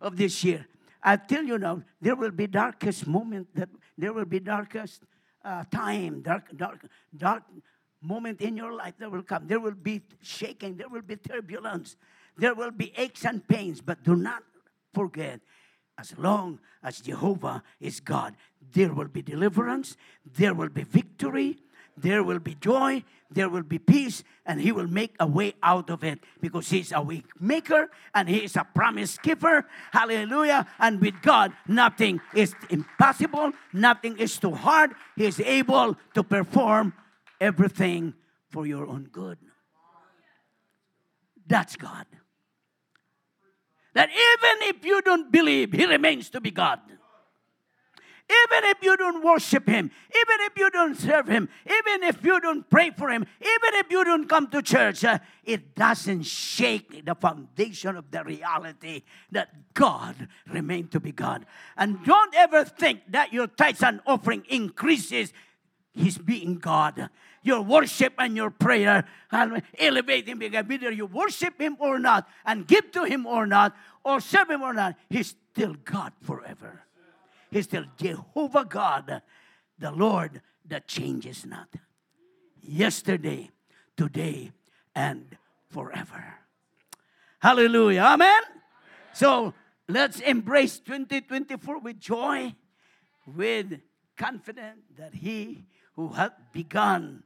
[0.00, 0.66] of this year.
[1.02, 5.02] I tell you now, there will be darkest moment that there will be darkest
[5.44, 6.84] uh, time, dark, dark,
[7.16, 7.44] dark
[8.02, 9.46] moment in your life that will come.
[9.46, 11.96] There will be shaking, there will be turbulence,
[12.36, 14.42] there will be aches and pains, but do not
[14.92, 15.40] forget
[15.98, 18.34] as long as Jehovah is God,
[18.72, 21.58] there will be deliverance, there will be victory,
[21.96, 25.90] there will be joy, there will be peace, and He will make a way out
[25.90, 29.66] of it because He's a way maker and He is a promise keeper.
[29.92, 30.66] Hallelujah.
[30.78, 34.92] And with God, nothing is impossible, nothing is too hard.
[35.16, 36.94] He is able to perform
[37.40, 38.14] everything
[38.50, 39.38] for your own good.
[41.46, 42.06] That's God
[43.96, 46.80] that even if you don't believe, He remains to be God.
[48.28, 52.40] Even if you don't worship Him, even if you don't serve Him, even if you
[52.40, 57.04] don't pray for Him, even if you don't come to church, uh, it doesn't shake
[57.04, 61.46] the foundation of the reality that God remains to be God.
[61.76, 65.32] And don't ever think that your tithes and offering increases
[65.92, 67.08] His being God
[67.46, 72.28] your worship and your prayer and elevate him because whether you worship him or not
[72.44, 73.74] and give to him or not
[74.04, 76.85] or serve him or not, he's still God forever.
[77.50, 79.22] He's still Jehovah God,
[79.78, 81.68] the Lord that changes not.
[82.62, 83.50] Yesterday,
[83.96, 84.52] today,
[84.94, 85.36] and
[85.68, 86.34] forever.
[87.38, 88.00] Hallelujah.
[88.00, 88.42] Amen.
[89.12, 89.54] So
[89.88, 92.54] let's embrace 2024 with joy,
[93.26, 93.80] with
[94.16, 97.22] confidence that He who hath begun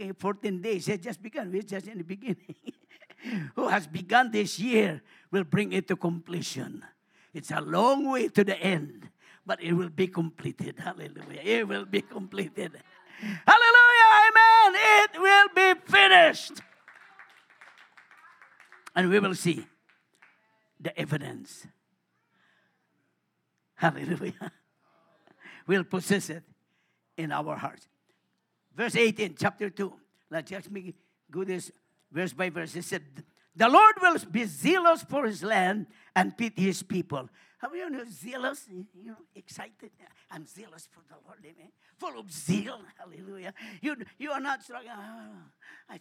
[0.00, 1.52] eh, 14 days has just begun.
[1.52, 2.54] We're just in the beginning.
[3.54, 6.82] Who has begun this year will bring it to completion.
[7.34, 9.09] It's a long way to the end,
[9.44, 10.78] but it will be completed.
[10.78, 11.40] Hallelujah.
[11.42, 12.72] It will be completed.
[13.20, 14.08] Hallelujah.
[14.26, 14.80] Amen.
[15.02, 16.60] It will be finished.
[18.94, 19.66] And we will see
[20.80, 21.66] the evidence.
[23.74, 24.52] Hallelujah.
[25.66, 26.42] We'll possess it
[27.16, 27.86] in our hearts.
[28.74, 29.92] Verse 18, chapter 2.
[30.30, 30.94] Let's just me
[31.30, 31.70] go this
[32.10, 32.74] verse by verse.
[32.74, 33.02] It said,
[33.54, 37.28] The Lord will be zealous for his land and pity his people.
[37.60, 38.66] Have you know zealous?
[38.70, 39.90] You know, excited.
[40.30, 41.70] I'm zealous for the Lord, amen.
[41.98, 43.52] Full of zeal, hallelujah.
[43.82, 44.92] You, you are not struggling.
[44.96, 45.42] Oh,
[45.90, 46.00] I,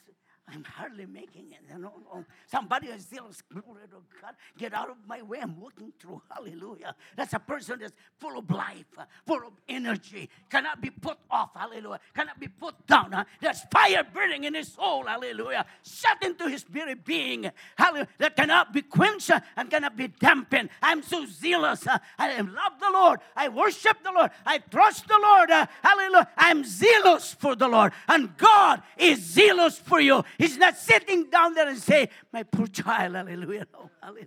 [0.51, 1.59] I'm hardly making it.
[1.71, 3.41] You know, oh, somebody is zealous.
[3.51, 4.33] Glory to God.
[4.57, 5.39] Get out of my way.
[5.41, 6.21] I'm walking through.
[6.29, 6.95] Hallelujah.
[7.15, 8.85] That's a person that's full of life,
[9.25, 10.29] full of energy.
[10.49, 11.51] Cannot be put off.
[11.55, 11.99] Hallelujah.
[12.15, 13.11] Cannot be put down.
[13.11, 13.25] Huh?
[13.39, 15.05] There's fire burning in his soul.
[15.05, 15.65] Hallelujah.
[15.83, 17.51] Shut into his very being.
[17.77, 18.07] Hallelujah.
[18.17, 20.69] That cannot be quenched and cannot be dampened.
[20.81, 21.85] I'm so zealous.
[21.85, 23.19] Uh, I love the Lord.
[23.35, 24.31] I worship the Lord.
[24.45, 25.49] I trust the Lord.
[25.83, 26.29] Hallelujah.
[26.37, 27.93] I'm zealous for the Lord.
[28.07, 30.23] And God is zealous for you.
[30.39, 33.67] He's not sitting down there and say, My poor child, hallelujah.
[34.01, 34.25] Hallelujah.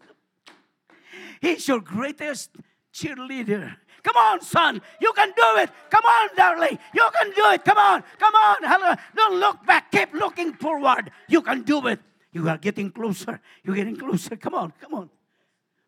[1.41, 2.51] He's your greatest
[2.93, 3.75] cheerleader.
[4.03, 4.83] Come on, son.
[5.01, 5.71] You can do it.
[5.89, 6.79] Come on, darling.
[6.93, 7.65] You can do it.
[7.65, 8.05] Come on.
[8.19, 8.63] Come on.
[8.63, 8.99] Hallelujah.
[9.17, 9.91] Don't look back.
[9.91, 11.11] Keep looking forward.
[11.29, 12.01] You can do it.
[12.31, 13.41] You are getting closer.
[13.65, 14.37] You're getting closer.
[14.37, 14.73] Come on.
[14.83, 15.11] Come on.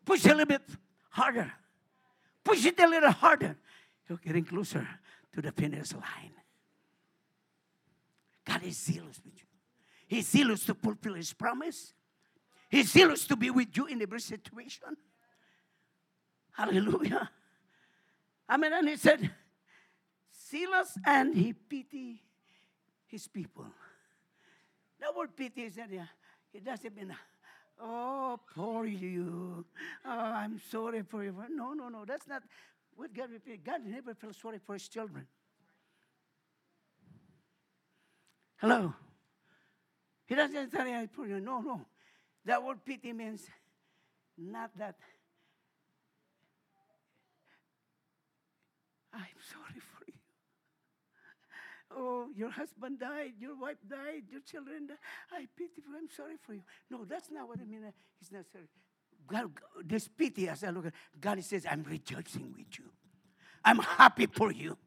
[0.03, 0.63] Push a little bit
[1.11, 1.51] harder.
[2.43, 3.55] Push it a little harder.
[4.09, 4.87] You're getting closer
[5.33, 6.33] to the finish line.
[8.43, 9.44] God is zealous with you.
[10.07, 11.93] He's zealous to fulfill his promise.
[12.69, 14.97] He's zealous to be with you in every situation.
[16.51, 17.29] Hallelujah.
[18.49, 18.73] Amen.
[18.73, 19.31] And he said,
[20.49, 22.21] zealous and he pity
[23.07, 23.65] his people.
[24.99, 26.05] The word pity is that yeah.
[26.53, 27.15] it doesn't mean,
[27.81, 29.65] oh, poor you.
[30.05, 31.35] Oh, I'm sorry for you.
[31.49, 32.05] No, no, no.
[32.05, 32.43] That's not
[32.95, 33.63] what God repeat.
[33.63, 35.27] God never feels sorry for his children.
[38.57, 38.93] Hello.
[40.27, 41.39] He doesn't you, I put you.
[41.39, 41.81] No, no.
[42.45, 43.41] That word pity means
[44.37, 44.95] not that.
[49.13, 50.13] I'm sorry for you.
[51.97, 54.97] Oh, your husband died, your wife died, your children died.
[55.31, 55.95] I pity you.
[55.97, 56.63] I'm sorry for you.
[56.89, 57.93] No, that's not what I mean.
[58.19, 58.65] It's not sorry.
[59.27, 59.51] God,
[59.83, 62.85] this pity, as I look at God says, I'm rejoicing with you.
[63.63, 64.77] I'm happy for you.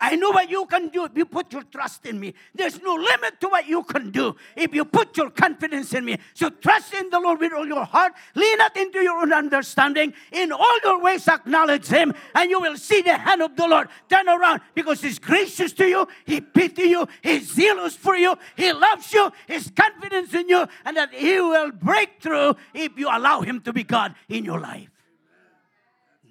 [0.00, 2.34] I know what you can do if you put your trust in me.
[2.54, 6.18] There's no limit to what you can do if you put your confidence in me.
[6.34, 8.12] So trust in the Lord with all your heart.
[8.34, 10.12] Lean not into your own understanding.
[10.32, 13.88] In all your ways, acknowledge Him, and you will see the hand of the Lord
[14.08, 18.72] turn around because He's gracious to you, He pity you, He's zealous for you, He
[18.72, 23.40] loves you, His confidence in you, and that He will break through if you allow
[23.40, 24.90] Him to be God in your life.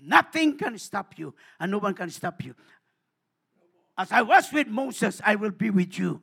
[0.05, 2.55] Nothing can stop you, and no one can stop you.
[3.97, 6.21] As I was with Moses, I will be with you.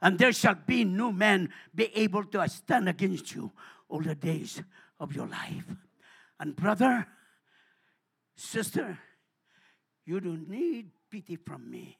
[0.00, 3.52] And there shall be no man be able to stand against you
[3.88, 4.62] all the days
[4.98, 5.64] of your life.
[6.40, 7.06] And brother,
[8.34, 8.98] sister,
[10.04, 11.98] you don't need pity from me.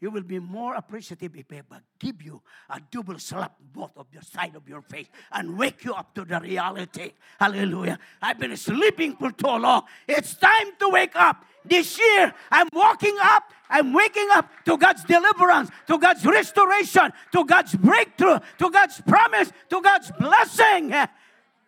[0.00, 2.40] You will be more appreciative if I give you
[2.70, 6.24] a double slap both of your side of your face and wake you up to
[6.24, 7.12] the reality.
[7.40, 7.98] Hallelujah.
[8.22, 9.82] I've been sleeping for too long.
[10.06, 11.44] It's time to wake up.
[11.64, 13.52] This year, I'm waking up.
[13.68, 19.52] I'm waking up to God's deliverance, to God's restoration, to God's breakthrough, to God's promise,
[19.68, 20.94] to God's blessing.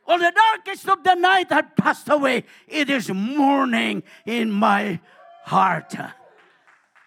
[0.07, 2.45] All the darkest of the night had passed away.
[2.67, 5.01] It is morning in my
[5.45, 5.95] heart.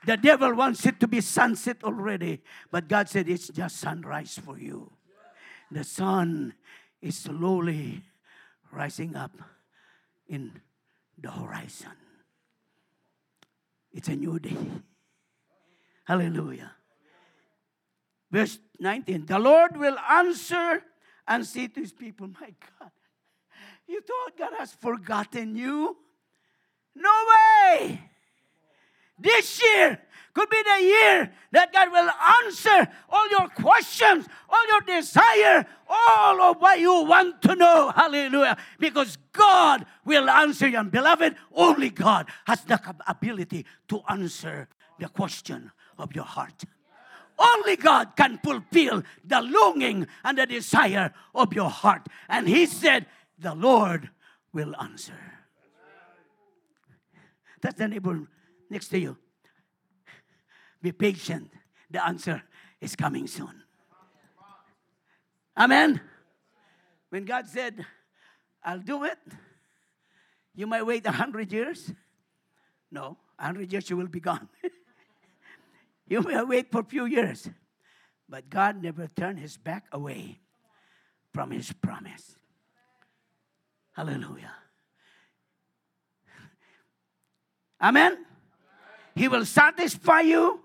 [0.06, 2.42] The devil wants it to be sunset already,
[2.72, 4.92] but God said it's just sunrise for you.
[5.72, 6.54] The sun
[7.02, 8.04] is slowly
[8.72, 9.32] rising up
[10.28, 10.52] in
[11.18, 11.92] the horizon.
[13.94, 14.58] It's a new day.
[16.06, 16.72] Hallelujah.
[18.30, 20.84] Verse 19 The Lord will answer
[21.28, 22.92] and say to his people, My God,
[23.88, 25.96] you thought God has forgotten you?
[26.96, 28.10] No way!
[29.20, 30.00] This year
[30.34, 32.10] could be the year that God will
[32.44, 37.92] answer all your questions, all your desire, all of what you want to know.
[37.96, 38.58] Hallelujah.
[38.80, 40.80] Because God will answer you.
[40.80, 44.68] And beloved, only God has the ability to answer
[45.00, 46.64] the question of your heart.
[47.38, 52.08] Only God can fulfill the longing and the desire of your heart.
[52.30, 53.06] And He said,
[53.40, 54.10] The Lord
[54.52, 55.20] will answer.
[57.62, 58.28] That's the neighbor
[58.74, 59.18] next to you.
[60.82, 61.50] Be patient.
[61.90, 62.44] The answer
[62.82, 63.64] is coming soon.
[65.56, 66.02] Amen.
[67.10, 67.86] When God said,
[68.64, 69.20] I'll do it,
[70.56, 71.94] you might wait a hundred years.
[72.92, 74.50] No, a hundred years you will be gone.
[76.08, 77.50] you may wait for a few years.
[78.28, 80.40] But God never turned his back away
[81.34, 82.36] from his promise.
[83.94, 84.54] Hallelujah.
[87.80, 88.26] Amen.
[89.16, 90.62] He will satisfy you,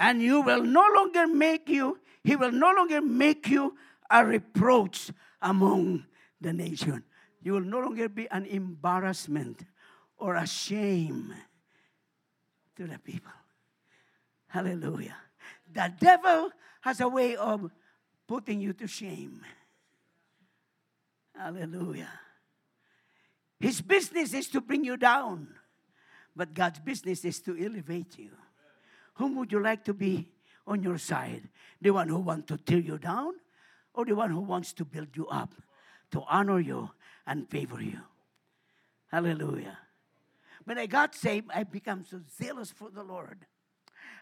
[0.00, 3.76] and you will no longer make you, he will no longer make you
[4.10, 5.10] a reproach
[5.40, 6.04] among
[6.40, 7.04] the nation.
[7.42, 9.64] You will no longer be an embarrassment
[10.16, 11.32] or a shame
[12.76, 13.32] to the people.
[14.48, 15.16] Hallelujah.
[15.72, 17.70] The devil has a way of
[18.26, 19.42] putting you to shame.
[21.36, 22.10] Hallelujah.
[23.60, 25.48] His business is to bring you down.
[26.38, 28.30] But God's business is to elevate you.
[29.14, 30.30] Whom would you like to be
[30.68, 31.48] on your side?
[31.82, 33.32] The one who wants to tear you down
[33.92, 35.52] or the one who wants to build you up,
[36.12, 36.90] to honor you
[37.26, 37.98] and favor you?
[39.10, 39.78] Hallelujah.
[40.62, 43.44] When I got saved, I became so zealous for the Lord.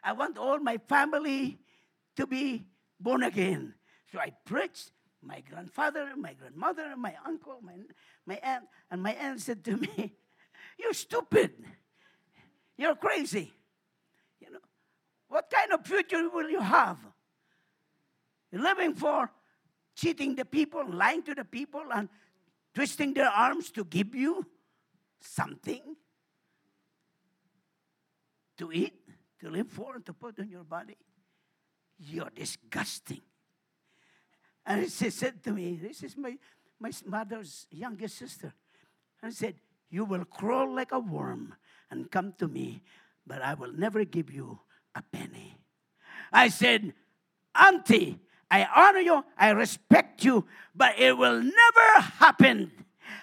[0.03, 1.59] I want all my family
[2.17, 2.65] to be
[2.99, 3.75] born again.
[4.11, 4.91] So I preached.
[5.21, 7.75] My grandfather, my grandmother, my uncle, my,
[8.25, 10.15] my aunt, and my aunt said to me,
[10.79, 11.53] You're stupid.
[12.77, 13.53] You're crazy.
[14.41, 14.59] You know,
[15.29, 16.99] what kind of future will you have?
[18.53, 19.31] Living for
[19.97, 22.09] cheating the people, lying to the people, and
[22.75, 24.47] twisting their arms to give you
[25.21, 25.97] something
[28.59, 28.95] to eat,
[29.41, 30.97] to live for, and to put on your body.
[31.99, 33.23] You're disgusting.
[34.65, 36.37] And she said to me, This is my,
[36.79, 38.53] my mother's youngest sister.
[39.23, 39.55] And said,
[39.89, 41.55] You will crawl like a worm
[41.91, 42.83] and come to me,
[43.27, 44.61] but I will never give you
[44.95, 45.57] a penny.
[46.33, 46.95] I said,
[47.55, 48.19] Auntie,
[48.51, 52.71] I honor you, I respect you, but it will never happen.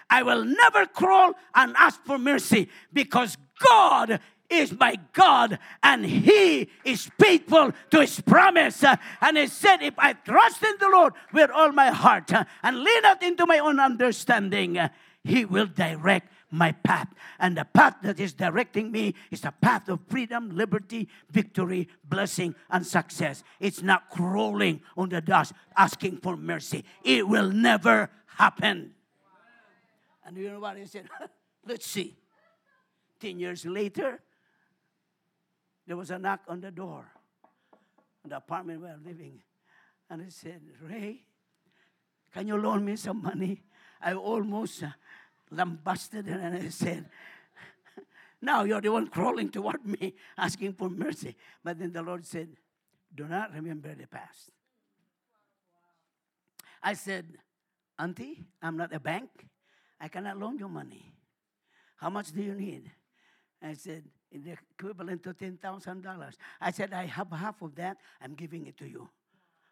[0.09, 6.69] I will never crawl and ask for mercy because God is my God and He
[6.83, 8.83] is faithful to His promise.
[9.21, 13.01] And He said, If I trust in the Lord with all my heart and lean
[13.01, 14.77] not into my own understanding,
[15.23, 17.09] He will direct my path.
[17.39, 22.55] And the path that is directing me is a path of freedom, liberty, victory, blessing,
[22.69, 23.43] and success.
[23.59, 26.85] It's not crawling on the dust asking for mercy.
[27.03, 28.93] It will never happen.
[30.25, 31.09] And you know what he said?
[31.65, 32.15] Let's see.
[33.19, 34.21] 10 years later,
[35.87, 37.05] there was a knock on the door,
[38.23, 39.41] in the apartment where I'm living.
[40.09, 41.23] And I said, Ray,
[42.33, 43.63] can you loan me some money?
[44.01, 44.83] I almost
[45.53, 47.05] lambasted and I said,
[48.41, 51.35] now you're the one crawling toward me, asking for mercy.
[51.63, 52.49] But then the Lord said,
[53.13, 54.49] Do not remember the past.
[56.81, 57.25] I said,
[57.97, 59.29] Auntie, I'm not a bank.
[59.99, 61.13] I cannot loan you money.
[61.95, 62.91] How much do you need?
[63.61, 66.33] I said, the equivalent to $10,000.
[66.59, 67.97] I said, I have half of that.
[68.21, 69.09] I'm giving it to you.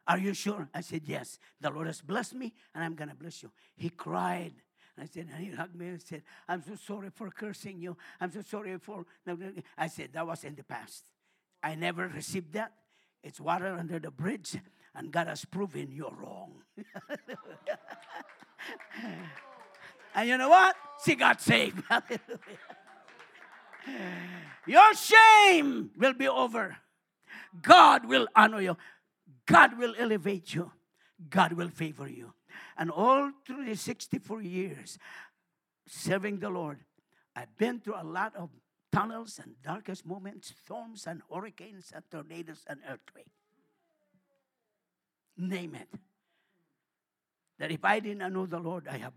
[0.08, 0.70] Are you sure?
[0.74, 1.40] I said, Yes.
[1.60, 3.52] The Lord has blessed me, and I'm going to bless you.
[3.76, 4.54] He cried.
[5.02, 7.98] I said, and he hugged me and said, I'm so sorry for cursing you.
[8.20, 9.04] I'm so sorry for.
[9.76, 11.06] I said, that was in the past.
[11.64, 12.72] I never received that.
[13.24, 14.58] It's water under the bridge,
[14.94, 16.54] and God has proven you're wrong.
[20.16, 20.76] and you know what?
[21.04, 21.82] She got saved.
[24.68, 26.78] Your shame will be over.
[27.60, 28.78] God will honor you.
[29.48, 30.72] God will elevate you.
[31.28, 32.34] God will favor you.
[32.82, 34.98] And all through the 64 years
[35.88, 36.80] serving the Lord,
[37.36, 38.50] I've been through a lot of
[38.92, 43.30] tunnels and darkest moments, storms and hurricanes and tornadoes and earthquakes.
[45.38, 45.90] Name it.
[47.60, 49.14] That if I didn't know the Lord, I, have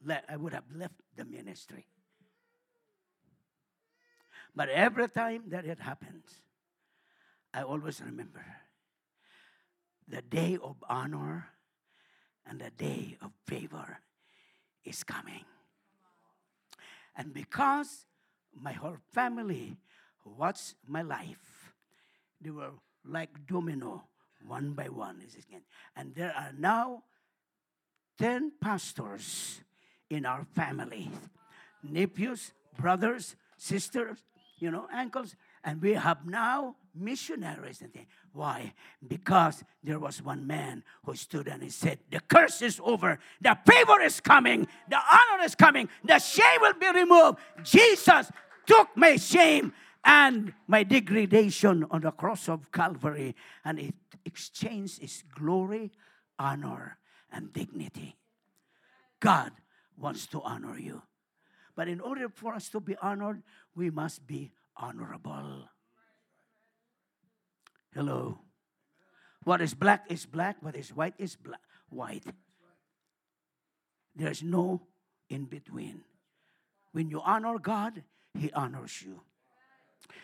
[0.00, 1.88] le- I would have left the ministry.
[4.54, 6.30] But every time that it happens,
[7.52, 8.46] I always remember
[10.06, 11.48] the day of honor
[12.46, 13.98] and the day of favor
[14.84, 15.44] is coming.
[17.16, 18.06] And because
[18.54, 19.76] my whole family
[20.24, 21.72] watched my life,
[22.40, 22.72] they were
[23.04, 24.04] like domino,
[24.46, 25.22] one by one.
[25.96, 27.04] And there are now
[28.18, 29.60] 10 pastors
[30.10, 31.10] in our family
[31.82, 34.18] nephews, brothers, sisters,
[34.58, 35.36] you know, uncles.
[35.62, 37.80] And we have now missionaries.
[37.80, 38.06] And things.
[38.32, 38.72] Why?
[39.06, 43.56] Because there was one man who stood and he said, The curse is over, the
[43.66, 47.38] favor is coming, the honor is coming, the shame will be removed.
[47.62, 48.30] Jesus
[48.66, 49.72] took my shame
[50.04, 53.34] and my degradation on the cross of Calvary,
[53.64, 55.92] and it exchanged his glory,
[56.38, 56.98] honor,
[57.32, 58.16] and dignity.
[59.20, 59.52] God
[59.96, 61.02] wants to honor you.
[61.74, 63.42] But in order for us to be honored,
[63.74, 65.68] we must be honorable.
[67.94, 68.38] Hello.
[69.44, 72.24] What is black is black, what is white is black, white.
[74.16, 74.82] There's no
[75.28, 76.02] in between.
[76.92, 78.02] When you honor God,
[78.38, 79.20] He honors you.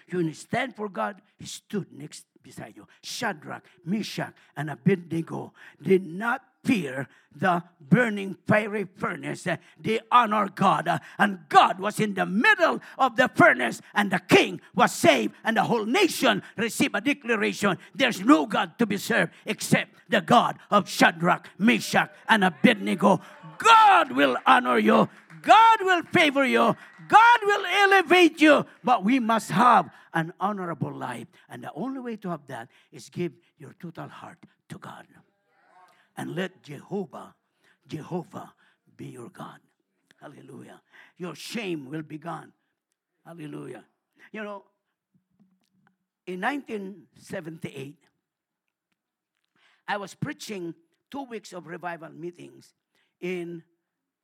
[0.09, 2.87] You stand for God, He stood next beside you.
[3.03, 5.53] Shadrach, Meshach, and Abednego
[5.83, 9.47] did not fear the burning fiery furnace.
[9.47, 14.11] Uh, they honor God, uh, and God was in the middle of the furnace, and
[14.11, 18.87] the king was saved, and the whole nation received a declaration there's no God to
[18.87, 23.21] be served except the God of Shadrach, Meshach, and Abednego.
[23.59, 25.09] God will honor you.
[25.43, 26.77] God will favor you.
[27.09, 28.67] God will elevate you.
[28.85, 31.29] But we must have an honorable life.
[31.49, 34.39] And the only way to have that is give your total heart
[34.69, 35.07] to God.
[36.21, 37.35] And let Jehovah,
[37.89, 38.53] Jehovah
[38.95, 39.59] be your God.
[40.21, 40.83] Hallelujah.
[41.17, 42.53] Your shame will be gone.
[43.25, 43.85] Hallelujah.
[44.31, 44.65] You know,
[46.27, 47.97] in 1978,
[49.89, 50.75] I was preaching
[51.11, 52.75] two weeks of revival meetings
[53.23, 53.63] in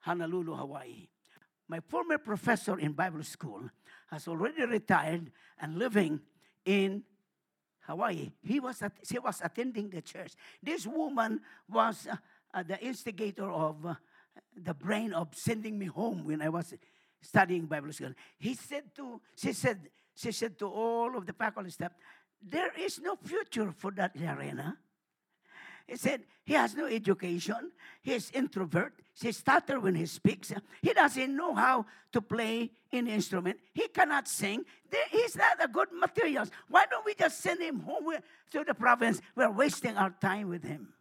[0.01, 1.09] Honolulu, Hawaii.
[1.67, 3.71] My former professor in Bible school
[4.11, 6.21] has already retired and living
[6.67, 7.05] in
[7.87, 8.31] Hawaii.
[8.43, 10.33] He was, at, she was attending the church.
[10.63, 12.17] This woman was uh,
[12.53, 13.95] uh, the instigator of uh,
[14.57, 16.75] the brain of sending me home when I was
[17.21, 18.13] studying Bible school.
[18.39, 19.81] He said to, she said,
[20.15, 21.93] she said to all of the faculty staff,
[22.43, 24.77] there is no future for that arena.
[25.87, 27.71] He said he has no education.
[28.03, 28.95] He's introvert.
[29.21, 30.53] He stutters when he speaks.
[30.83, 33.59] He doesn't know how to play an instrument.
[33.73, 34.65] He cannot sing.
[35.11, 36.47] He's not a good material.
[36.69, 38.17] Why don't we just send him home
[38.51, 39.21] to the province?
[39.35, 40.93] We're wasting our time with him.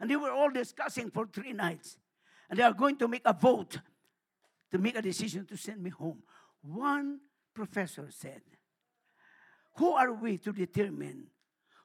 [0.00, 1.96] And they were all discussing for three nights.
[2.50, 3.78] And they are going to make a vote
[4.70, 6.22] to make a decision to send me home.
[6.62, 7.20] One
[7.54, 8.42] professor said,
[9.76, 11.28] Who are we to determine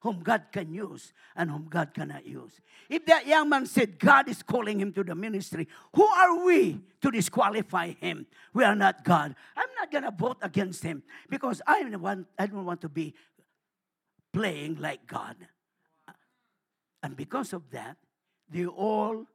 [0.01, 2.59] whom God can use and whom God cannot use.
[2.89, 6.81] If that young man said God is calling him to the ministry, who are we
[7.01, 8.25] to disqualify him?
[8.53, 9.35] We are not God.
[9.55, 12.89] I'm not going to vote against him because I don't, want, I don't want to
[12.89, 13.13] be
[14.31, 15.35] playing like God.
[17.03, 17.97] And because of that,
[18.49, 19.25] they all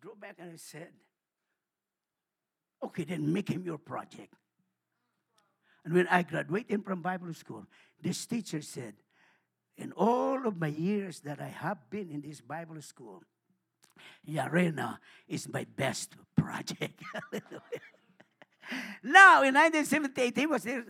[0.00, 0.88] drew back and said,
[2.82, 4.34] okay, then make him your project.
[5.84, 7.66] And when I graduated from Bible school,
[8.04, 8.94] this teacher said,
[9.76, 13.22] in all of my years that I have been in this Bible school,
[14.28, 17.02] Yarena is my best project.
[19.02, 20.84] now, in 1978, he was there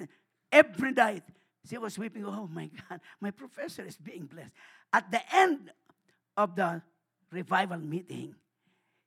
[0.51, 1.23] every night.
[1.69, 4.51] She was weeping, oh my God, my professor is being blessed.
[4.93, 5.71] At the end
[6.37, 6.83] of the
[7.31, 8.35] revival meeting,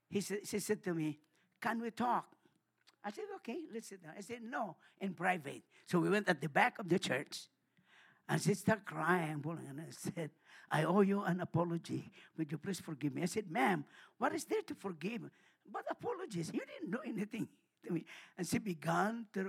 [0.09, 1.19] he said, she said to me,
[1.61, 2.25] Can we talk?
[3.03, 4.13] I said, Okay, let's sit down.
[4.17, 5.63] I said, No, in private.
[5.85, 7.47] So we went at the back of the church.
[8.29, 10.31] And she started crying, and I said,
[10.69, 12.11] I owe you an apology.
[12.37, 13.23] Would you please forgive me?
[13.23, 13.85] I said, Ma'am,
[14.17, 15.21] what is there to forgive?
[15.71, 16.51] But apologies?
[16.53, 17.47] You didn't do anything
[17.85, 18.05] to me.
[18.37, 19.43] And she began to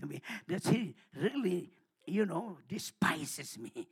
[0.00, 1.70] to me that she really,
[2.06, 3.88] you know, despises me.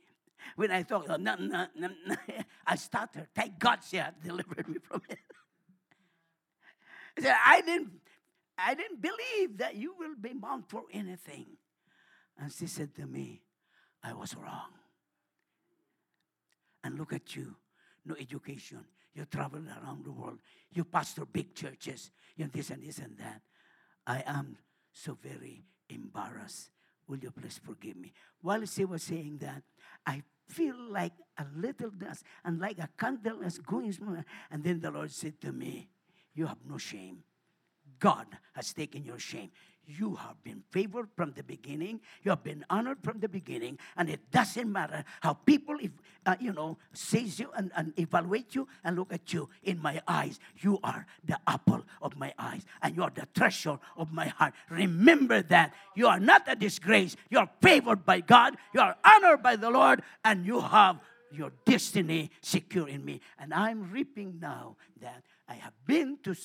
[0.55, 2.15] When I thought, oh, no, no, no, no,
[2.65, 3.27] I stuttered.
[3.33, 5.17] Thank God she had delivered me from it.
[7.17, 7.91] I said, I didn't,
[8.57, 11.47] I didn't believe that you will be bound for anything.
[12.39, 13.41] And she said to me,
[14.07, 14.71] I was wrong.
[16.83, 17.55] And look at you,
[18.05, 18.79] no education.
[19.13, 20.39] You travel around the world.
[20.71, 22.11] You pastor big churches.
[22.37, 23.41] You this and this and that.
[24.05, 24.57] I am
[24.93, 26.69] so very embarrassed.
[27.07, 28.13] Will you please forgive me?
[28.41, 29.63] While she was saying that,
[30.05, 33.93] I feel like a little dust and like a candle is going.
[34.51, 35.89] And then the Lord said to me,
[36.33, 37.23] You have no shame.
[37.99, 39.49] God has taken your shame.
[39.87, 42.01] You have been favored from the beginning.
[42.21, 43.79] You have been honored from the beginning.
[43.95, 45.91] And it doesn't matter how people, if,
[46.25, 49.47] uh, you know, sees you and, and evaluate you and look at you.
[49.63, 52.65] In my eyes, you are the apple of my eyes.
[52.81, 54.53] And you are the treasure of my heart.
[54.69, 55.73] Remember that.
[55.95, 57.15] You are not a disgrace.
[57.29, 58.57] You are favored by God.
[58.73, 60.01] You are honored by the Lord.
[60.25, 60.99] And you have
[61.31, 63.21] your destiny secure in me.
[63.39, 66.35] And I'm reaping now that I have been to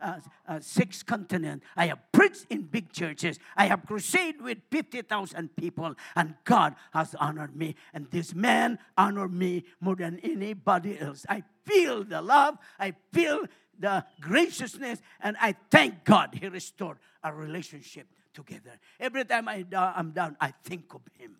[0.00, 1.64] uh, uh, six continents.
[1.76, 3.38] I have preached in big churches.
[3.56, 5.94] I have crusade with 50,000 people.
[6.14, 7.74] And God has honored me.
[7.92, 11.26] And this man honored me more than anybody else.
[11.28, 12.56] I feel the love.
[12.78, 13.46] I feel
[13.78, 15.02] the graciousness.
[15.20, 18.78] And I thank God He restored our relationship together.
[19.00, 21.36] Every time I, I'm down, I think of Him.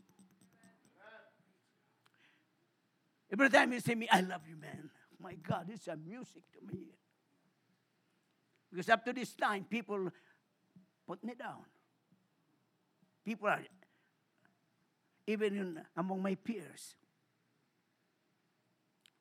[3.32, 4.90] Every time you say me, I love you, man.
[5.18, 6.88] My God, it's a music to me.
[8.72, 10.08] Because up to this time, people
[11.06, 11.62] put me down.
[13.24, 13.60] People are,
[15.26, 16.96] even in, among my peers.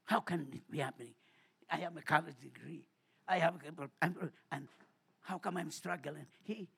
[0.05, 1.13] How can it be happening?
[1.69, 2.85] I have a college degree.
[3.27, 4.67] I have, a, and
[5.21, 6.25] how come I'm struggling?
[6.43, 6.69] He,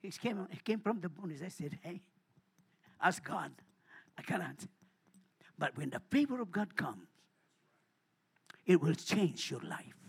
[0.00, 1.42] he came, he came from the bonus.
[1.42, 2.00] I said, hey,
[3.02, 3.50] ask God.
[4.16, 4.56] I cannot.
[5.58, 7.08] But when the favor of God comes,
[8.66, 9.99] it will change your life.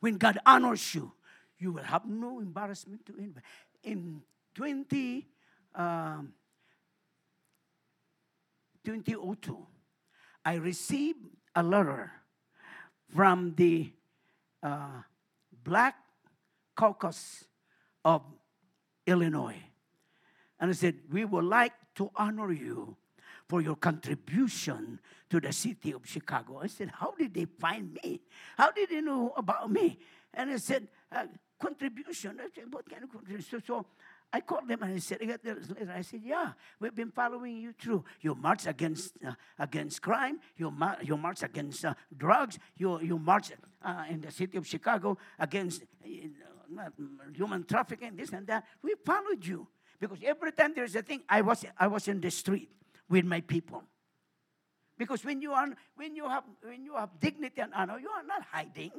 [0.00, 1.12] When God honors you,
[1.58, 3.44] you will have no embarrassment to anybody.
[3.84, 4.22] In
[4.54, 5.26] 20,
[5.74, 6.32] um,
[8.84, 9.66] 2002,
[10.44, 11.18] I received
[11.54, 12.10] a letter
[13.14, 13.92] from the
[14.62, 15.02] uh,
[15.64, 15.96] Black
[16.74, 17.44] Caucus
[18.04, 18.22] of
[19.06, 19.62] Illinois.
[20.58, 22.96] And I said, We would like to honor you
[23.50, 26.60] for your contribution to the city of Chicago.
[26.62, 28.20] I said, How did they find me?
[28.56, 29.98] How did they know about me?
[30.32, 31.26] And I said, uh,
[31.60, 32.38] Contribution.
[32.40, 33.60] I said, What kind of contribution?
[33.66, 33.84] So,
[34.32, 35.18] I called them and I said,
[35.92, 38.04] I said, Yeah, we've been following you through.
[38.20, 40.38] Your march against uh, against crime.
[40.56, 42.56] You, mar- you march against uh, drugs.
[42.76, 43.50] You, you march
[43.82, 46.88] uh, in the city of Chicago against uh,
[47.34, 48.64] human trafficking, this and that.
[48.80, 49.66] We followed you.
[49.98, 52.70] Because every time there's a thing, I was, I was in the street
[53.10, 53.82] with my people.
[54.96, 58.22] Because when you, are, when, you have, when you have dignity and honor, you are
[58.22, 58.92] not hiding.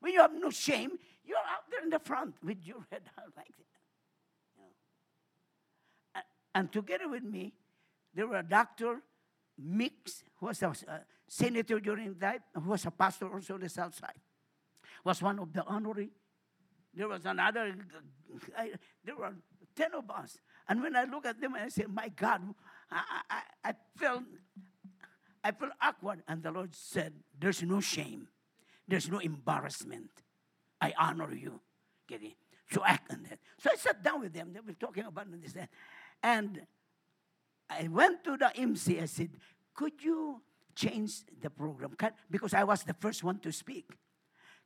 [0.00, 0.92] When you have no shame,
[1.24, 3.64] you're out there in the front with your head out like that.
[4.56, 4.70] You know.
[6.16, 6.24] and,
[6.54, 7.54] and, together with me,
[8.14, 9.00] there were a doctor,
[9.56, 10.74] Meeks, who was a
[11.26, 14.20] senator during that, who was a pastor also on the south side,
[15.04, 16.10] was one of the honorary.
[16.94, 17.74] There was another,
[18.58, 18.72] I,
[19.04, 19.32] there were
[19.76, 20.38] 10 of us.
[20.68, 22.42] And when I look at them, and I say, My God,
[22.90, 24.22] I, I, I felt
[25.42, 26.22] I felt awkward.
[26.28, 28.28] And the Lord said, There's no shame.
[28.86, 30.10] There's no embarrassment.
[30.80, 31.60] I honor you.
[32.06, 32.34] Get it?
[32.70, 33.38] So act on that.
[33.58, 34.52] So I sat down with them.
[34.52, 35.54] They were talking about this.
[36.22, 36.62] And
[37.68, 39.00] I went to the MC.
[39.00, 39.30] I said,
[39.74, 40.42] Could you
[40.74, 41.94] change the program?
[41.98, 43.90] Can, because I was the first one to speak.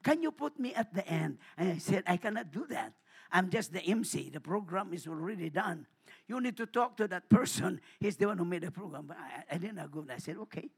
[0.03, 1.39] Can you put me at the end?
[1.57, 2.93] And I said, I cannot do that.
[3.33, 4.31] I'm just the MC.
[4.31, 5.87] The program is already done.
[6.29, 7.81] You need to talk to that person.
[7.99, 9.07] He's the one who made the program.
[9.09, 10.05] But I, I didn't go.
[10.13, 10.69] I said, okay.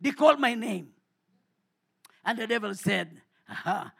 [0.00, 0.90] They called my name.
[2.24, 3.92] And the devil said, Aha.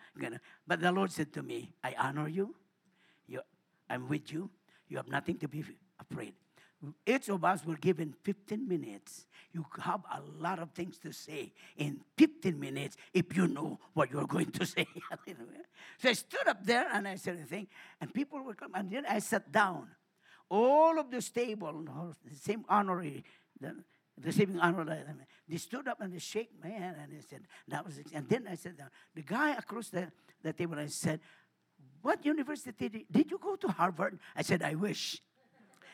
[0.66, 2.54] But the Lord said to me, I honor you.
[3.26, 3.40] you.
[3.88, 4.50] I'm with you.
[4.88, 5.64] You have nothing to be
[5.98, 6.34] afraid.
[7.04, 9.26] Each of us were given 15 minutes.
[9.52, 14.10] You have a lot of things to say in 15 minutes if you know what
[14.12, 14.86] you're going to say.
[15.98, 17.66] so I stood up there and I said a thing,
[18.00, 18.76] and people were coming.
[18.76, 19.88] And then I sat down.
[20.50, 21.84] All of this table,
[22.24, 23.24] the same honorary,
[23.60, 23.74] the,
[24.24, 24.84] receiving honor,
[25.48, 28.00] they stood up and they shake my hand and they said, that was.
[28.12, 28.76] And then I said,
[29.14, 30.10] the guy across the,
[30.42, 31.20] the table, I said,
[32.02, 34.18] what university did you go to Harvard?
[34.36, 35.20] I said, I wish.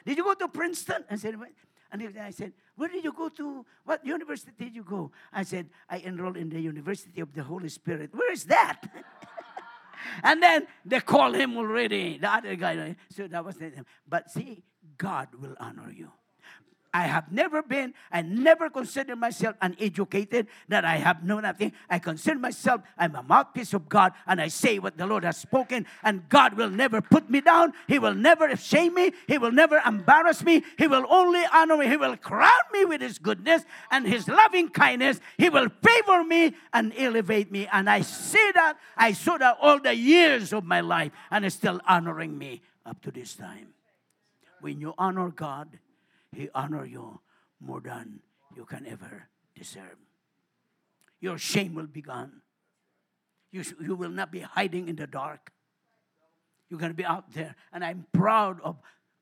[0.04, 1.04] Did you go to Princeton?
[1.10, 1.48] I said, what?
[1.94, 3.64] And I said, Where did you go to?
[3.84, 5.12] What university did you go?
[5.32, 8.10] I said, I enrolled in the University of the Holy Spirit.
[8.12, 8.82] Where is that?
[10.24, 12.96] and then they call him already, the other guy.
[13.10, 13.74] So that was it.
[14.08, 14.64] But see,
[14.98, 16.10] God will honor you.
[16.94, 21.72] I have never been, I never consider myself uneducated, that I have known nothing.
[21.90, 25.36] I consider myself, I'm a mouthpiece of God, and I say what the Lord has
[25.36, 27.72] spoken, and God will never put me down.
[27.88, 29.10] He will never shame me.
[29.26, 30.62] He will never embarrass me.
[30.78, 31.88] He will only honor me.
[31.88, 35.18] He will crown me with His goodness and His loving kindness.
[35.36, 37.66] He will favor me and elevate me.
[37.72, 41.56] And I see that, I saw that all the years of my life, and it's
[41.56, 43.74] still honoring me up to this time.
[44.60, 45.68] When you honor God,
[46.34, 47.20] he honor you
[47.60, 48.20] more than
[48.56, 49.96] you can ever deserve.
[51.20, 52.42] Your shame will be gone.
[53.50, 55.52] You, you will not be hiding in the dark.
[56.68, 57.54] You're going to be out there.
[57.72, 58.76] And I'm proud of,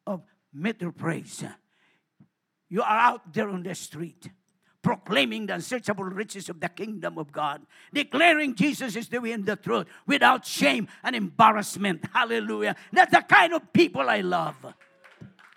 [0.06, 1.44] of Metro Praise.
[2.68, 4.30] You are out there on the street
[4.82, 9.46] proclaiming the unsearchable riches of the kingdom of God, declaring Jesus is the way and
[9.46, 12.04] the truth without shame and embarrassment.
[12.12, 12.74] Hallelujah.
[12.92, 14.56] That's the kind of people I love.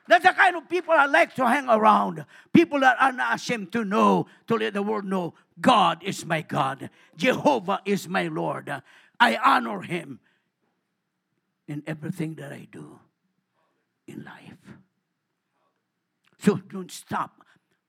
[0.07, 2.25] That's the kind of people I like to hang around.
[2.53, 6.41] People that are not ashamed to know, to let the world know God is my
[6.41, 6.89] God.
[7.15, 8.81] Jehovah is my Lord.
[9.19, 10.19] I honor him
[11.67, 12.99] in everything that I do
[14.07, 14.57] in life.
[16.39, 17.41] So don't stop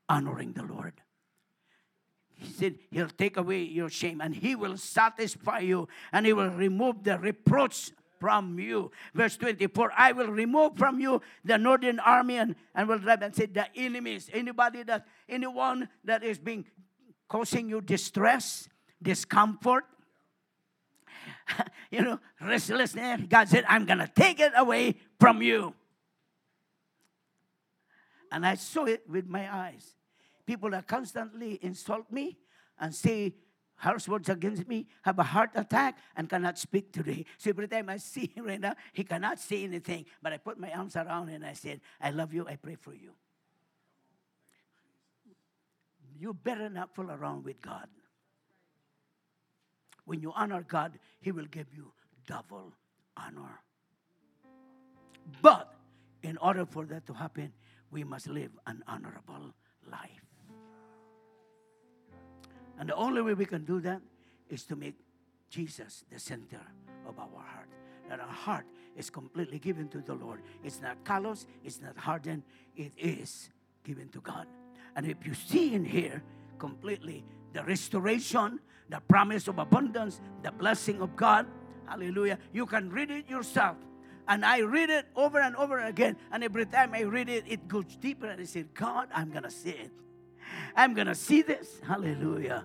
[0.08, 0.94] honoring the Lord.
[2.34, 6.50] He said, He'll take away your shame and He will satisfy you and He will
[6.50, 8.90] remove the reproach from you.
[9.14, 13.34] Verse 24, I will remove from you the northern army and, and will drive and
[13.34, 14.30] say the enemies.
[14.32, 16.64] Anybody that anyone that is being
[17.28, 18.68] causing you distress,
[19.02, 19.84] discomfort,
[21.90, 23.22] you know, restlessness.
[23.28, 25.74] God said, I'm gonna take it away from you.
[28.30, 29.94] And I saw it with my eyes.
[30.46, 32.38] People that constantly insult me
[32.78, 33.34] and say
[33.76, 37.24] harsh words against me, have a heart attack, and cannot speak today.
[37.38, 40.06] So every time I see him right now, he cannot say anything.
[40.22, 42.76] But I put my arms around him and I said, I love you, I pray
[42.76, 43.12] for you.
[46.18, 47.88] You better not fool around with God.
[50.04, 51.92] When you honor God, He will give you
[52.26, 52.72] double
[53.16, 53.60] honor.
[55.42, 55.74] But
[56.22, 57.52] in order for that to happen,
[57.90, 59.52] we must live an honorable
[59.90, 60.25] life.
[62.78, 64.00] And the only way we can do that
[64.48, 64.94] is to make
[65.50, 66.60] Jesus the center
[67.06, 67.68] of our heart.
[68.08, 68.66] That our heart
[68.96, 70.42] is completely given to the Lord.
[70.62, 72.42] It's not callous, it's not hardened,
[72.76, 73.50] it is
[73.84, 74.46] given to God.
[74.94, 76.22] And if you see in here
[76.58, 81.46] completely the restoration, the promise of abundance, the blessing of God,
[81.86, 83.76] hallelujah, you can read it yourself.
[84.28, 86.16] And I read it over and over again.
[86.32, 88.26] And every time I read it, it goes deeper.
[88.26, 89.92] And I say, God, I'm going to see it.
[90.74, 91.80] I'm going to see this.
[91.86, 92.64] Hallelujah.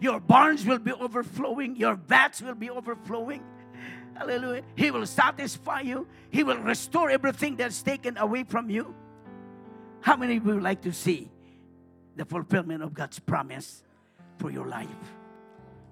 [0.00, 3.44] Your barns will be overflowing, your vats will be overflowing.
[4.14, 4.62] Hallelujah.
[4.74, 8.94] He will satisfy you, He will restore everything that's taken away from you.
[10.00, 11.30] How many of you would like to see
[12.16, 13.82] the fulfillment of God's promise
[14.38, 14.88] for your life?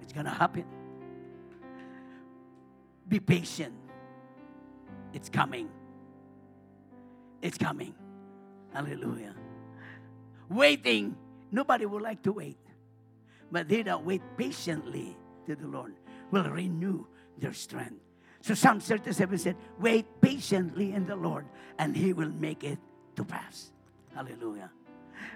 [0.02, 0.64] It's going to happen.
[3.08, 3.74] Be patient.
[5.12, 5.68] It's coming.
[7.40, 7.94] It's coming.
[8.72, 9.34] Hallelujah.
[10.48, 11.16] Waiting
[11.50, 12.58] Nobody would like to wait.
[13.50, 15.94] But they that wait patiently to the Lord
[16.30, 17.06] will renew
[17.38, 18.00] their strength.
[18.40, 21.46] So Psalm 37 said, Wait patiently in the Lord,
[21.78, 22.78] and he will make it
[23.16, 23.72] to pass.
[24.14, 24.70] Hallelujah.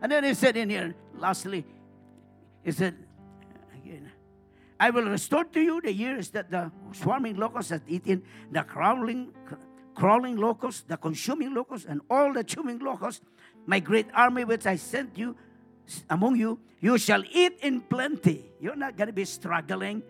[0.01, 1.65] And then he said in here, lastly,
[2.65, 2.95] he said,
[3.75, 4.11] again,
[4.79, 9.33] I will restore to you the years that the swarming locust has eaten, the crawling,
[9.95, 13.25] crawling locust, the consuming locust, and all the chewing locusts,
[13.67, 15.37] my great army which I sent you
[16.09, 18.45] among you, you shall eat in plenty.
[18.61, 20.03] You're not going to be struggling.